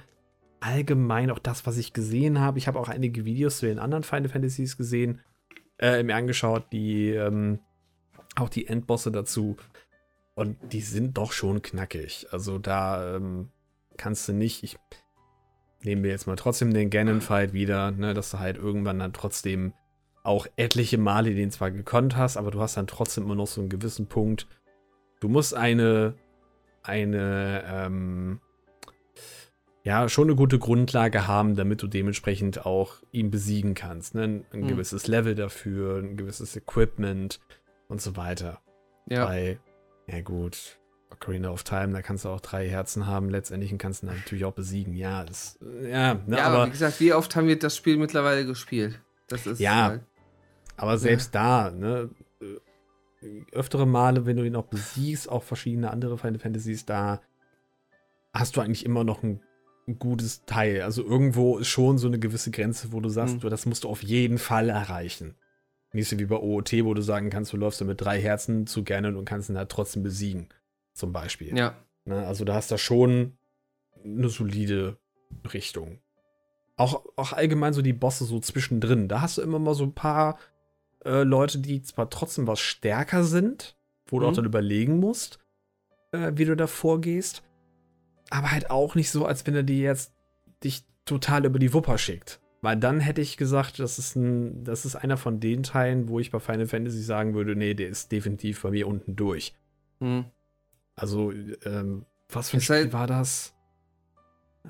[0.59, 2.59] allgemein auch das, was ich gesehen habe.
[2.59, 5.21] Ich habe auch einige Videos zu den anderen Final Fantasies gesehen,
[5.79, 7.61] äh, mir angeschaut, die ähm,
[8.41, 9.57] auch die Endbosse dazu.
[10.35, 12.27] Und die sind doch schon knackig.
[12.31, 13.49] Also da ähm,
[13.97, 14.63] kannst du nicht.
[14.63, 14.77] Ich
[15.83, 19.73] nehme mir jetzt mal trotzdem den Ganon-Fight wieder, ne, dass du halt irgendwann dann trotzdem
[20.23, 23.61] auch etliche Male den zwar gekonnt hast, aber du hast dann trotzdem immer noch so
[23.61, 24.47] einen gewissen Punkt.
[25.21, 26.15] Du musst eine,
[26.83, 28.41] eine, ähm,
[29.85, 34.15] ja, schon eine gute Grundlage haben, damit du dementsprechend auch ihn besiegen kannst.
[34.15, 34.23] Ne?
[34.25, 34.69] Ein, ein Mhm.
[34.69, 37.41] gewisses Level dafür, ein gewisses Equipment
[37.89, 38.61] und so weiter.
[39.07, 39.25] Ja.
[39.27, 39.59] Bei,
[40.07, 40.79] ja gut,
[41.11, 44.45] Ocarina of Time, da kannst du auch drei Herzen haben letztendlich und kannst ihn natürlich
[44.45, 44.95] auch besiegen.
[44.95, 47.97] Ja, das, ja, ne, ja, aber aber, wie gesagt, wie oft haben wir das Spiel
[47.97, 49.01] mittlerweile gespielt?
[49.29, 49.85] Das ist Ja.
[49.89, 50.03] halt-
[50.77, 52.11] aber selbst da, ne,
[52.41, 57.21] äh, öftere Male, wenn du ihn auch besiegst, auch verschiedene andere Final Fantasies, da
[58.33, 59.41] hast du eigentlich immer noch ein,
[59.89, 60.83] ein gutes Teil.
[60.83, 63.41] Also irgendwo ist schon so eine gewisse Grenze, wo du sagst, Mhm.
[63.41, 65.35] du, das musst du auf jeden Fall erreichen.
[65.93, 68.67] Nicht so wie bei OOT, wo du sagen kannst, du läufst da mit drei Herzen
[68.67, 70.49] zu gerne und kannst ihn halt trotzdem besiegen.
[70.95, 71.57] Zum Beispiel.
[71.57, 71.77] Ja.
[72.05, 72.27] Ne?
[72.27, 73.39] Also da hast du schon
[74.05, 74.99] eine solide
[75.53, 76.01] Richtung.
[76.77, 79.09] Auch, auch allgemein so die Bosse so zwischendrin.
[79.09, 80.39] Da hast du immer mal so ein paar
[81.05, 83.77] äh, Leute, die zwar trotzdem was stärker sind,
[84.07, 84.31] wo du Mhm.
[84.33, 85.39] auch dann überlegen musst,
[86.13, 87.43] äh, wie du da vorgehst,
[88.31, 90.13] aber halt auch nicht so, als wenn er dir jetzt
[90.63, 92.41] dich total über die Wupper schickt.
[92.61, 96.19] Weil dann hätte ich gesagt, das ist, ein, das ist einer von den Teilen, wo
[96.19, 99.55] ich bei Final Fantasy sagen würde, nee, der ist definitiv bei mir unten durch.
[100.01, 100.25] Hm.
[100.97, 101.31] Also,
[101.65, 103.55] ähm, was für ein Ist Spiel halt- war das?
[104.65, 104.69] Äh,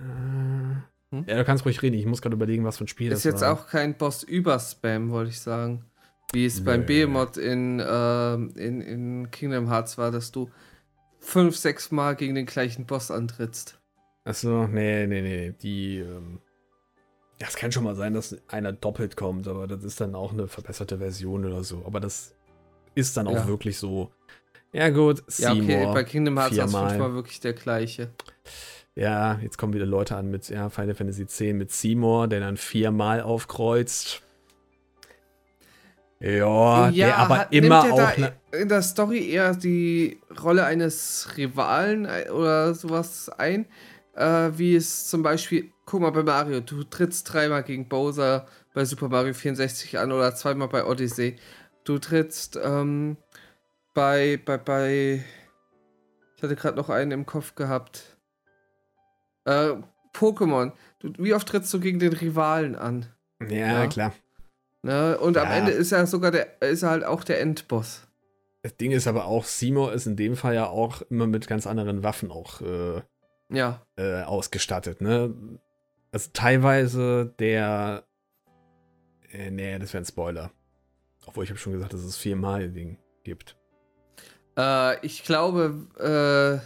[1.11, 1.25] Hm?
[1.27, 1.97] Ja, du kannst ruhig reden.
[1.97, 3.53] Ich muss gerade überlegen, was für ein Spiel Ist das jetzt war.
[3.55, 5.87] auch kein Boss-Über-Spam, wollte ich sagen.
[6.35, 6.87] Wie es beim Nö.
[6.87, 10.51] Behemoth in, ähm, in, in Kingdom Hearts war, dass du
[11.19, 13.81] fünf, sechs Mal gegen den gleichen Boss antrittst.
[14.25, 15.55] Achso, nee, nee, nee.
[15.63, 16.41] Die, ähm,
[17.41, 20.33] ja, es kann schon mal sein, dass einer doppelt kommt, aber das ist dann auch
[20.33, 21.83] eine verbesserte Version oder so.
[21.87, 22.35] Aber das
[22.95, 23.47] ist dann auch Ja.
[23.47, 24.11] wirklich so.
[24.73, 28.11] Ja, gut, Ja, okay, Seymour, bei Kingdom Hearts war fünfmal wirklich der gleiche.
[28.95, 32.57] Ja, jetzt kommen wieder Leute an mit ja, Final Fantasy X mit Seymour, der dann
[32.57, 34.23] viermal aufkreuzt.
[36.21, 38.13] Ja, der aber hat- immer nimmt auch.
[38.13, 43.67] da Ne, in der Story eher die Rolle eines Rivalen äh, oder sowas ein,
[44.17, 48.85] äh, wie es zum Beispiel, guck mal bei Mario, du trittst dreimal gegen Bowser bei
[48.85, 51.37] Super Mario 64 an oder zweimal bei Odyssey.
[51.85, 53.17] Du trittst ähm,
[53.95, 55.25] bei, bei, bei,
[56.37, 58.19] ich hatte gerade noch einen im Kopf gehabt.
[59.47, 59.77] Äh,
[60.13, 60.73] Pokémon.
[61.01, 63.07] Du, wie oft trittst du gegen den Rivalen an?
[63.49, 63.87] ja, ja.
[63.87, 64.13] klar.
[64.83, 65.17] Ne?
[65.19, 65.55] Und am Ja.
[65.55, 68.07] Ende ist er sogar der, ist er halt auch der Endboss.
[68.63, 71.67] Das Ding ist aber auch, Seymour ist in dem Fall ja auch immer mit ganz
[71.67, 73.01] anderen Waffen auch äh,
[73.49, 73.81] Ja.
[73.97, 75.35] äh, ausgestattet, ne?
[76.13, 78.05] Also teilweise der.
[79.31, 80.51] Äh, nee, das wäre ein Spoiler.
[81.27, 83.57] Obwohl ich habe schon gesagt, dass es viermal Ding gibt.
[84.57, 86.63] Äh, ich glaube,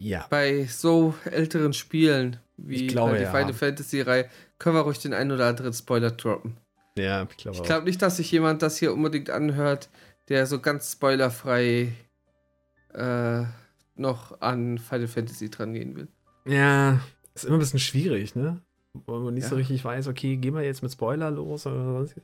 [0.00, 0.26] äh, Ja.
[0.30, 3.30] bei so älteren Spielen wie Ich glaube, halt die ja.
[3.30, 4.28] Final Fantasy-Reihe
[4.58, 6.56] können wir ruhig den einen oder anderen Spoiler droppen.
[6.96, 9.90] Ja, ich glaube Ich glaube nicht, dass sich jemand das hier unbedingt anhört,
[10.28, 11.92] der so ganz spoilerfrei
[12.94, 13.42] äh,
[13.94, 16.08] noch an Final Fantasy dran gehen will.
[16.46, 17.00] Ja,
[17.34, 18.62] ist immer ein bisschen schwierig, ne?
[18.94, 19.58] Weil man nicht so Ja.
[19.60, 22.16] richtig weiß, okay, gehen wir jetzt mit Spoiler los oder sonst.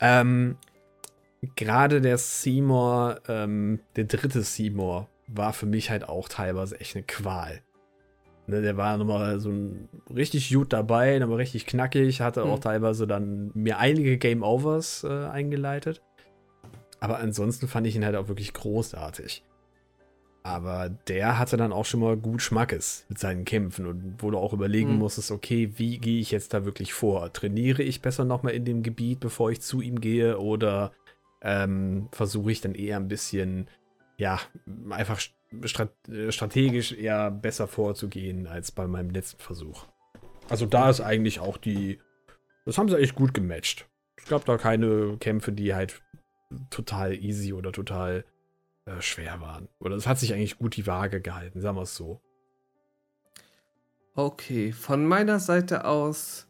[0.00, 0.56] Ähm,
[1.54, 7.04] gerade der Seymour, ähm, der dritte Seymour, war für mich halt auch teilweise echt eine
[7.04, 7.62] Qual.
[8.48, 12.60] Ne, der war nochmal so ein richtig gut dabei, aber richtig knackig, hatte auch Hm.
[12.60, 16.00] teilweise dann mir einige Game Overs äh, eingeleitet.
[17.00, 19.42] Aber ansonsten fand ich ihn halt auch wirklich großartig.
[20.46, 24.38] Aber der hatte dann auch schon mal gut Schmackes mit seinen Kämpfen und wo du
[24.38, 24.98] auch überlegen Hm.
[24.98, 27.32] musstest, okay, wie gehe ich jetzt da wirklich vor?
[27.32, 30.38] Trainiere ich besser nochmal in dem Gebiet, bevor ich zu ihm gehe?
[30.38, 30.92] Oder
[31.42, 33.68] ähm, versuche ich dann eher ein bisschen,
[34.18, 34.38] ja,
[34.90, 35.18] einfach
[35.64, 39.86] strat äh, strategisch eher besser vorzugehen als bei meinem letzten Versuch?
[40.48, 41.98] Also da ist eigentlich auch die,
[42.64, 43.88] das haben sie echt gut gematcht.
[44.16, 46.02] Es gab da keine Kämpfe, die halt
[46.70, 48.24] total easy oder total
[48.86, 49.68] äh, schwer waren.
[49.78, 52.20] Oder es hat sich eigentlich gut die Waage gehalten, sagen wir es so.
[54.14, 56.46] Okay, von meiner Seite aus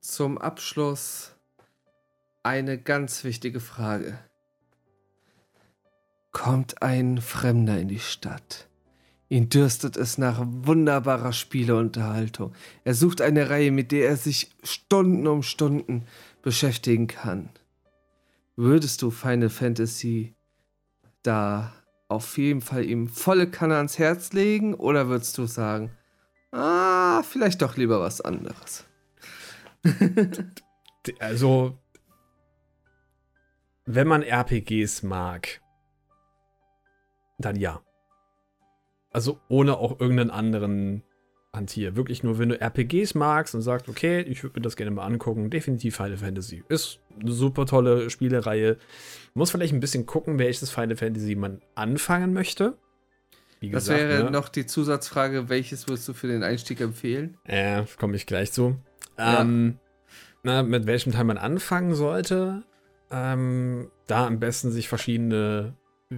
[0.00, 1.34] zum Abschluss
[2.42, 4.18] eine ganz wichtige Frage.
[6.30, 8.68] Kommt ein Fremder in die Stadt.
[9.28, 12.52] Ihn dürstet es nach wunderbarer Spieleunterhaltung.
[12.84, 16.04] Er sucht eine Reihe, mit der er sich Stunden um Stunden
[16.42, 17.48] beschäftigen kann.
[18.56, 20.34] Würdest du Final Fantasy
[21.22, 21.72] da
[22.08, 25.90] auf jeden Fall ihm volle Kanne ans Herz legen oder würdest du sagen,
[26.52, 28.86] Ah, vielleicht doch lieber was anderes.
[31.18, 31.76] Also,
[33.86, 35.60] wenn man RPGs mag,
[37.38, 37.82] dann ja.
[39.10, 41.02] Also ohne auch irgendeinen anderen
[41.54, 41.96] Hantier.
[41.96, 45.04] Wirklich nur, wenn du RPGs magst und sagst, okay, ich würde mir das gerne mal
[45.04, 46.64] angucken, definitiv Final Fantasy.
[46.68, 48.78] Ist eine super tolle Spielereihe.
[49.34, 52.78] Muss vielleicht ein bisschen gucken, welches Final Fantasy man anfangen möchte.
[53.60, 54.30] Wie Das gesagt, wäre ne?
[54.30, 57.36] noch die Zusatzfrage, welches würdest du für den Einstieg empfehlen?
[57.44, 58.76] Äh, komme ich gleich zu.
[59.18, 59.42] Ja.
[59.42, 59.78] Ähm,
[60.42, 62.62] na, mit welchem Teil man anfangen sollte.
[63.10, 65.74] Ähm, da am besten sich verschiedene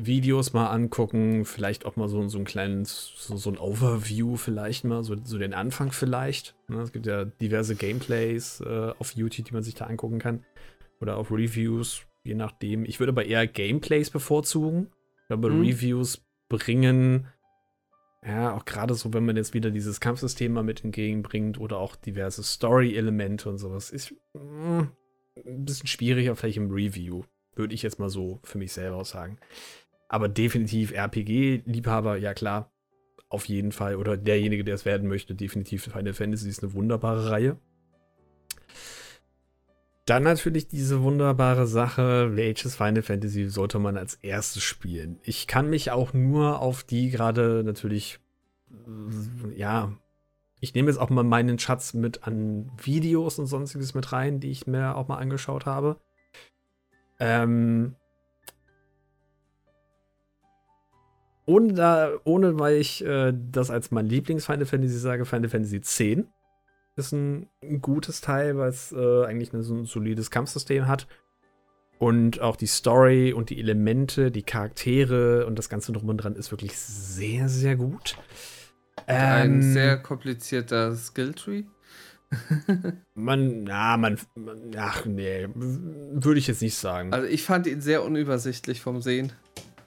[0.06, 1.44] Videos mal angucken.
[1.44, 5.38] Vielleicht auch mal so, so ein kleines, so, so ein Overview vielleicht mal, so, so
[5.38, 6.54] den Anfang vielleicht.
[6.68, 10.44] Ne, es gibt ja diverse Gameplays äh, auf YouTube, die man sich da angucken kann.
[11.00, 12.02] Oder auf Reviews.
[12.24, 12.84] je nachdem.
[12.86, 14.88] Ich würde aber eher Gameplays bevorzugen.
[15.22, 15.60] Ich glaube, Mhm.
[15.62, 17.26] Reviews bringen,
[18.26, 21.94] ja, auch gerade so, wenn man jetzt wieder dieses Kampfsystem mal mit entgegenbringt oder auch
[21.94, 24.80] diverse Story-Elemente und sowas, ist mm,
[25.46, 27.24] ein bisschen schwieriger vielleicht im Review.
[27.54, 29.36] Würde ich jetzt mal so für mich selber auch sagen.
[30.14, 32.70] Aber definitiv RPG-Liebhaber, ja klar,
[33.28, 33.96] auf jeden Fall.
[33.96, 37.58] Oder derjenige, der es werden möchte, definitiv Final Fantasy ist eine wunderbare Reihe.
[40.06, 45.18] Dann natürlich diese wunderbare Sache, welches Final Fantasy sollte man als erstes spielen?
[45.24, 48.20] Ich kann mich auch nur auf die gerade natürlich,
[48.70, 49.98] äh, ja,
[50.60, 54.52] ich nehme jetzt auch mal meinen Schatz mit an Videos und sonstiges mit rein, die
[54.52, 55.98] ich mir auch mal angeschaut habe.
[57.18, 57.96] Ähm,
[61.46, 66.00] ohne, da, ohne weil ich äh, das als mein Lieblings-Final Fantasy sage, Final Fantasy X
[66.96, 71.06] ist ein, ein gutes Teil, weil es äh, eigentlich ein, so ein solides Kampfsystem hat.
[71.98, 76.36] Und auch die Story und die Elemente, die Charaktere und das Ganze drum und dran
[76.36, 78.16] ist wirklich sehr, sehr gut.
[79.06, 81.64] Ein Ähm, sehr komplizierter Skilltree.
[83.14, 87.12] Man, man, man, ach nee, würde ich jetzt nicht sagen.
[87.12, 89.32] Also ich fand ihn sehr unübersichtlich vom Sehen.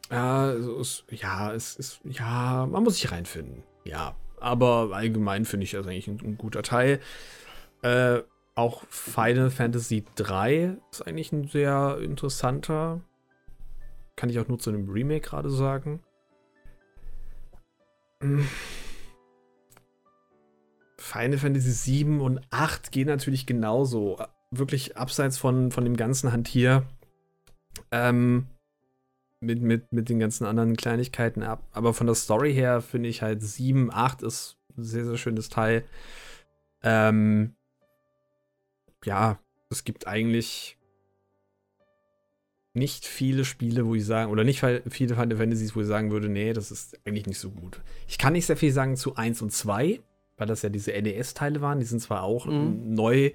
[0.09, 3.63] Ja, ist, ja, es ist, ja, man muss sich reinfinden.
[3.83, 6.99] Ja, aber allgemein finde ich das eigentlich ein, ein guter Teil.
[7.81, 8.21] Äh,
[8.55, 13.01] auch Final Fantasy 3 ist eigentlich ein sehr interessanter.
[14.15, 16.01] Kann ich auch nur zu einem Remake gerade sagen.
[18.21, 18.47] Hm.
[20.97, 24.17] Final Fantasy 7 und 8 gehen natürlich genauso.
[24.49, 26.83] Wirklich abseits von, von dem ganzen Hantier.
[27.91, 28.47] Ähm,
[29.39, 31.63] mit, mit, mit den ganzen anderen Kleinigkeiten ab.
[31.71, 35.49] Aber von der Story her finde ich halt 7, 8 ist ein sehr, sehr schönes
[35.49, 35.83] Teil.
[36.83, 37.55] Ähm,
[39.05, 40.77] ja, es gibt eigentlich
[42.73, 46.11] nicht viele Spiele, wo ich sagen, oder nicht viel- viele Final Fantasies, wo ich sagen
[46.11, 47.81] würde, nee, das ist eigentlich nicht so gut.
[48.07, 49.99] Ich kann nicht sehr viel sagen zu 1 und 2,
[50.37, 51.79] weil das ja diese NES-Teile waren.
[51.79, 52.93] Die sind zwar auch Mhm.
[52.93, 53.31] neu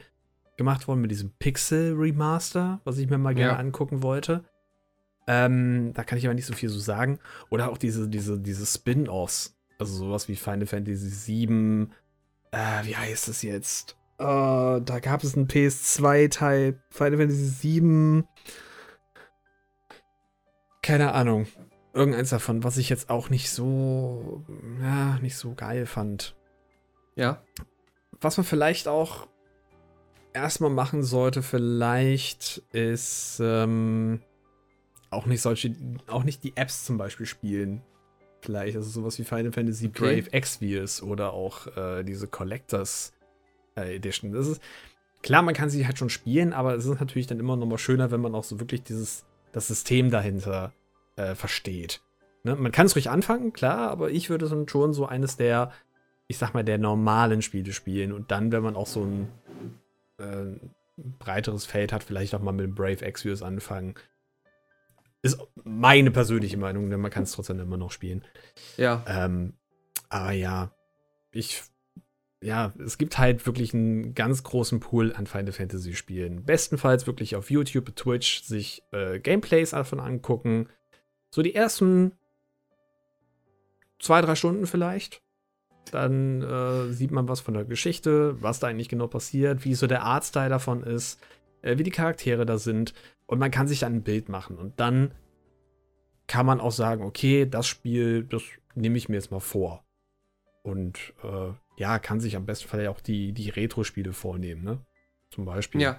[0.56, 3.58] gemacht worden mit diesem Pixel-Remaster, was ich mir mal gerne Ja.
[3.58, 4.44] angucken wollte.
[5.26, 7.18] Ähm, da kann ich aber nicht so viel so sagen.
[7.50, 9.56] Oder auch diese, diese, diese Spin-Offs.
[9.78, 11.88] Also sowas wie Final Fantasy VII.
[12.50, 13.96] Äh, wie heißt es jetzt?
[14.18, 16.80] Äh, da gab es einen PS2-Teil.
[16.90, 18.24] Final Fantasy VII.
[20.82, 21.46] Keine Ahnung.
[21.94, 24.44] Irgendeins davon, was ich jetzt auch nicht so,
[24.80, 26.34] ja, nicht so geil fand.
[27.16, 27.42] Ja.
[28.20, 29.28] Was man vielleicht auch
[30.32, 34.22] erstmal machen sollte, vielleicht ist ähm,
[35.12, 35.74] auch nicht solche,
[36.06, 37.82] auch nicht die Apps zum Beispiel spielen.
[38.40, 40.22] Vielleicht, also sowas wie Final Fantasy Okay.
[40.22, 43.12] Brave Exvius oder auch äh, diese Collectors
[43.76, 44.32] äh, Edition.
[44.32, 44.60] Das ist,
[45.22, 47.78] klar, man kann sie halt schon spielen, aber es ist natürlich dann immer noch mal
[47.78, 50.72] schöner, wenn man auch so wirklich dieses, das System dahinter
[51.16, 52.02] äh, versteht.
[52.42, 52.56] Ne?
[52.56, 55.70] Man kann es ruhig anfangen, klar, aber ich würde dann schon so eines der,
[56.26, 59.28] ich sag mal, der normalen Spiele spielen und dann, wenn man auch so ein
[60.18, 60.58] äh,
[61.18, 63.94] breiteres Feld hat, vielleicht auch mal mit Brave Exvius anfangen.
[65.22, 68.24] Ist meine persönliche Meinung, denn man kann es trotzdem immer noch spielen.
[68.76, 69.04] Ja.
[69.06, 69.54] Ähm,
[70.08, 70.72] aber ja,
[71.30, 71.62] ich,
[72.42, 76.44] ja, es gibt halt wirklich einen ganz großen Pool an Final Fantasy Spielen.
[76.44, 80.68] Bestenfalls wirklich auf YouTube, Twitch sich äh, Gameplays davon angucken.
[81.30, 82.12] So die ersten
[84.00, 85.22] zwei, drei Stunden vielleicht.
[85.90, 89.86] Dann äh, sieht man was von der Geschichte, was da eigentlich genau passiert, wie so
[89.86, 91.20] der Artstyle davon ist,
[91.62, 92.92] äh, wie die Charaktere da sind.
[93.32, 94.58] Und man kann sich dann ein Bild machen.
[94.58, 95.12] Und dann
[96.26, 98.42] kann man auch sagen, okay, das Spiel, das
[98.74, 99.82] nehme ich mir jetzt mal vor.
[100.62, 104.80] Und äh, ja, kann sich am besten Fall ja auch die, die Retro-Spiele vornehmen, ne?
[105.30, 105.80] Zum Beispiel.
[105.80, 105.98] Ja.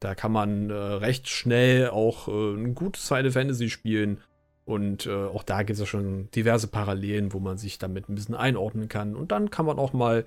[0.00, 4.22] Da kann man äh, recht schnell auch äh, ein gutes Final Fantasy spielen.
[4.64, 8.14] Und äh, auch da gibt es ja schon diverse Parallelen, wo man sich damit ein
[8.14, 9.16] bisschen einordnen kann.
[9.16, 10.24] Und dann kann man auch mal,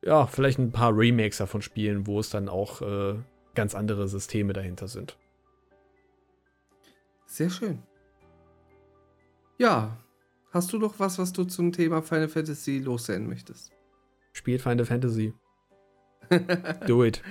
[0.00, 3.16] ja, vielleicht ein paar Remakes davon spielen, wo es dann auch äh,
[3.56, 5.16] ganz andere Systeme dahinter sind.
[7.32, 7.82] Sehr schön.
[9.56, 9.96] Ja.
[10.50, 13.72] Hast du noch was, was du zum Thema Final Fantasy loswerden möchtest?
[14.34, 15.32] Spielt Final Fantasy.
[16.86, 17.22] Do it.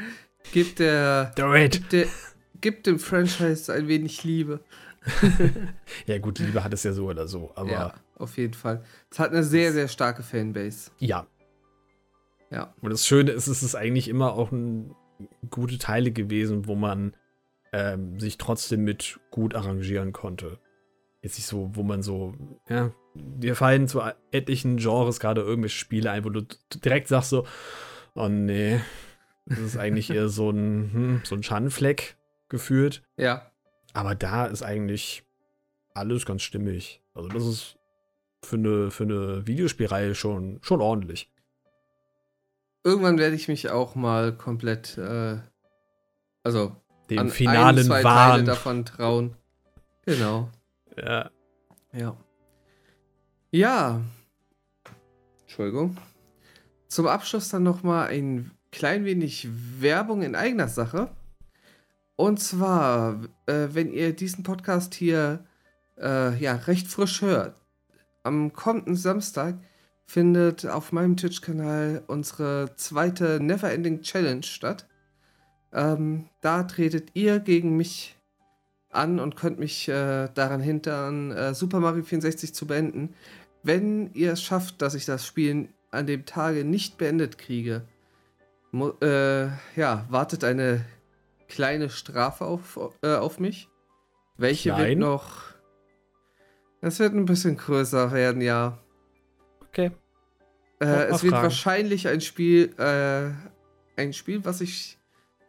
[0.53, 1.73] Gib der, Do it.
[1.73, 2.07] gib der,
[2.61, 4.63] gib dem Franchise ein wenig Liebe.
[6.07, 7.51] Ja, gut, Liebe hat es ja so oder so.
[7.53, 7.93] Aber ja, ja.
[8.17, 8.83] auf jeden Fall.
[9.11, 10.89] Es hat eine sehr, sehr starke Fanbase.
[10.97, 11.27] ja.
[12.49, 12.73] Ja.
[12.81, 14.95] Und das Schöne ist, es ist eigentlich immer auch ein,
[15.51, 17.15] gute Teile gewesen, wo man
[17.72, 20.59] ähm, sich trotzdem mit gut arrangieren konnte.
[21.22, 22.34] Jetzt nicht so, wo man so,
[22.67, 24.01] ja, dir fallen zu
[24.32, 26.41] etlichen Genres gerade irgendwelche Spiele ein, wo du
[26.84, 27.45] direkt sagst so,
[28.15, 28.82] oh nee,
[29.45, 32.17] das ist eigentlich eher so ein, hm, so ein Schandfleck
[32.49, 33.03] gefühlt.
[33.17, 33.51] Ja.
[33.93, 35.24] Aber da ist eigentlich
[35.93, 37.01] alles ganz stimmig.
[37.13, 37.78] Also das ist
[38.43, 41.32] für eine, für eine Videospielreihe schon, schon ordentlich.
[42.84, 45.38] Irgendwann werde ich mich auch mal komplett, äh,
[46.43, 46.80] also
[47.12, 48.45] Dem an finalen ein, zwei Teile Wahn.
[48.45, 49.36] davon trauen.
[50.05, 50.49] Genau.
[50.97, 51.30] Ja.
[51.93, 52.18] Ja.
[53.51, 54.01] Ja.
[55.41, 55.97] Entschuldigung.
[56.88, 59.47] Zum Abschluss dann noch mal ein klein wenig
[59.80, 61.09] Werbung in eigener Sache.
[62.16, 65.45] Und zwar, äh, wenn ihr diesen Podcast hier
[65.99, 67.55] äh, ja recht frisch hört,
[68.24, 69.55] am kommenden Samstag
[70.05, 74.88] findet auf meinem Twitch-Kanal unsere zweite Neverending Challenge statt.
[75.74, 78.17] Ähm, da tretet ihr gegen mich
[78.89, 83.13] an und könnt mich äh, daran hindern, äh, Super Mario 64 zu beenden.
[83.63, 87.84] Wenn ihr es schafft, dass ich das Spiel an dem Tage nicht beendet kriege,
[89.01, 89.45] äh,
[89.76, 90.86] ja, wartet eine
[91.47, 93.69] kleine Strafe auf, äh, auf mich.
[94.38, 94.99] Welche wird Klein?
[94.99, 95.51] noch.
[96.82, 98.80] Es wird ein bisschen größer werden, ja.
[99.67, 99.91] Okay.
[100.80, 101.43] Äh, es wird fragen.
[101.43, 103.32] wahrscheinlich ein Spiel, äh,
[103.99, 104.97] ein Spiel, was ich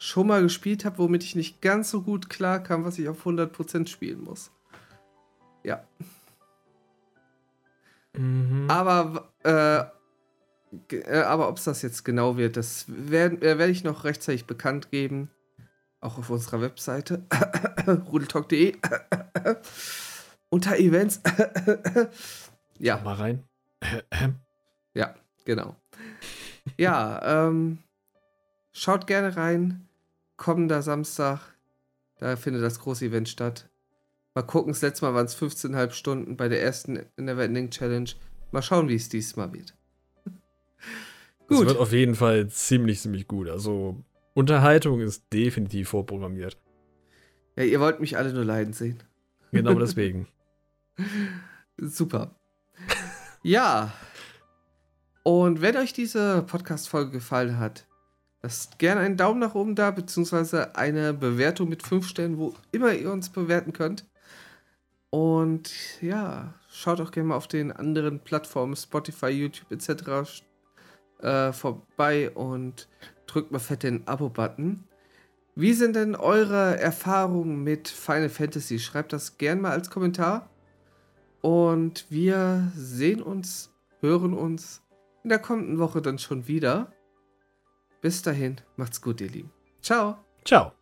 [0.02, 3.86] schon mal gespielt habe, womit ich nicht ganz so gut klarkam, was ich auf 100%
[3.86, 4.50] spielen muss.
[5.62, 5.84] Ja.
[8.12, 8.66] Mhm.
[8.68, 9.84] Aber, äh,
[10.96, 14.46] äh, aber ob es das jetzt genau wird, das werde äh, werd ich noch rechtzeitig
[14.46, 15.30] bekannt geben.
[16.00, 17.24] Auch auf unserer Webseite.
[17.86, 18.76] rudeltalk.de.
[20.50, 21.20] Unter Events.
[22.80, 23.00] ja.
[23.04, 23.44] Mal rein.
[24.94, 25.76] Ja, genau.
[26.76, 27.78] ja, ähm,
[28.72, 29.88] schaut gerne rein.
[30.42, 31.38] Kommender Samstag,
[32.18, 33.70] da findet das große Event statt.
[34.34, 38.10] Mal gucken, das letzte Mal waren es 15,5 Stunden bei der ersten Neverending Challenge.
[38.50, 39.76] Mal schauen, wie es diesmal wird.
[41.48, 41.66] Es Gut.
[41.68, 43.48] wird auf jeden Fall ziemlich, ziemlich gut.
[43.48, 44.02] Also
[44.34, 46.56] Unterhaltung ist definitiv vorprogrammiert.
[47.54, 49.00] Ja, ihr wollt mich alle nur leiden sehen.
[49.52, 50.26] Genau deswegen.
[51.76, 52.34] Super.
[53.42, 53.92] ja.
[55.22, 57.86] Und wenn euch diese Podcast-Folge gefallen hat,
[58.42, 62.92] lasst gerne einen Daumen nach oben da, beziehungsweise eine Bewertung mit 5 Sternen, wo immer
[62.92, 64.04] ihr uns bewerten könnt.
[65.10, 65.70] Und
[66.00, 70.42] ja, schaut auch gerne mal auf den anderen Plattformen, Spotify, YouTube etc.
[71.20, 72.88] Äh, vorbei und
[73.26, 74.84] drückt mal fett den Abo-Button.
[75.54, 78.78] Wie sind denn eure Erfahrungen mit Final Fantasy?
[78.78, 80.48] Schreibt das gerne mal als Kommentar.
[81.42, 83.70] Und wir sehen uns,
[84.00, 84.80] hören uns
[85.24, 86.90] in der kommenden Woche dann schon wieder.
[88.02, 89.52] Bis dahin, macht's gut, ihr Lieben.
[89.80, 90.18] Ciao.
[90.44, 90.72] Ciao.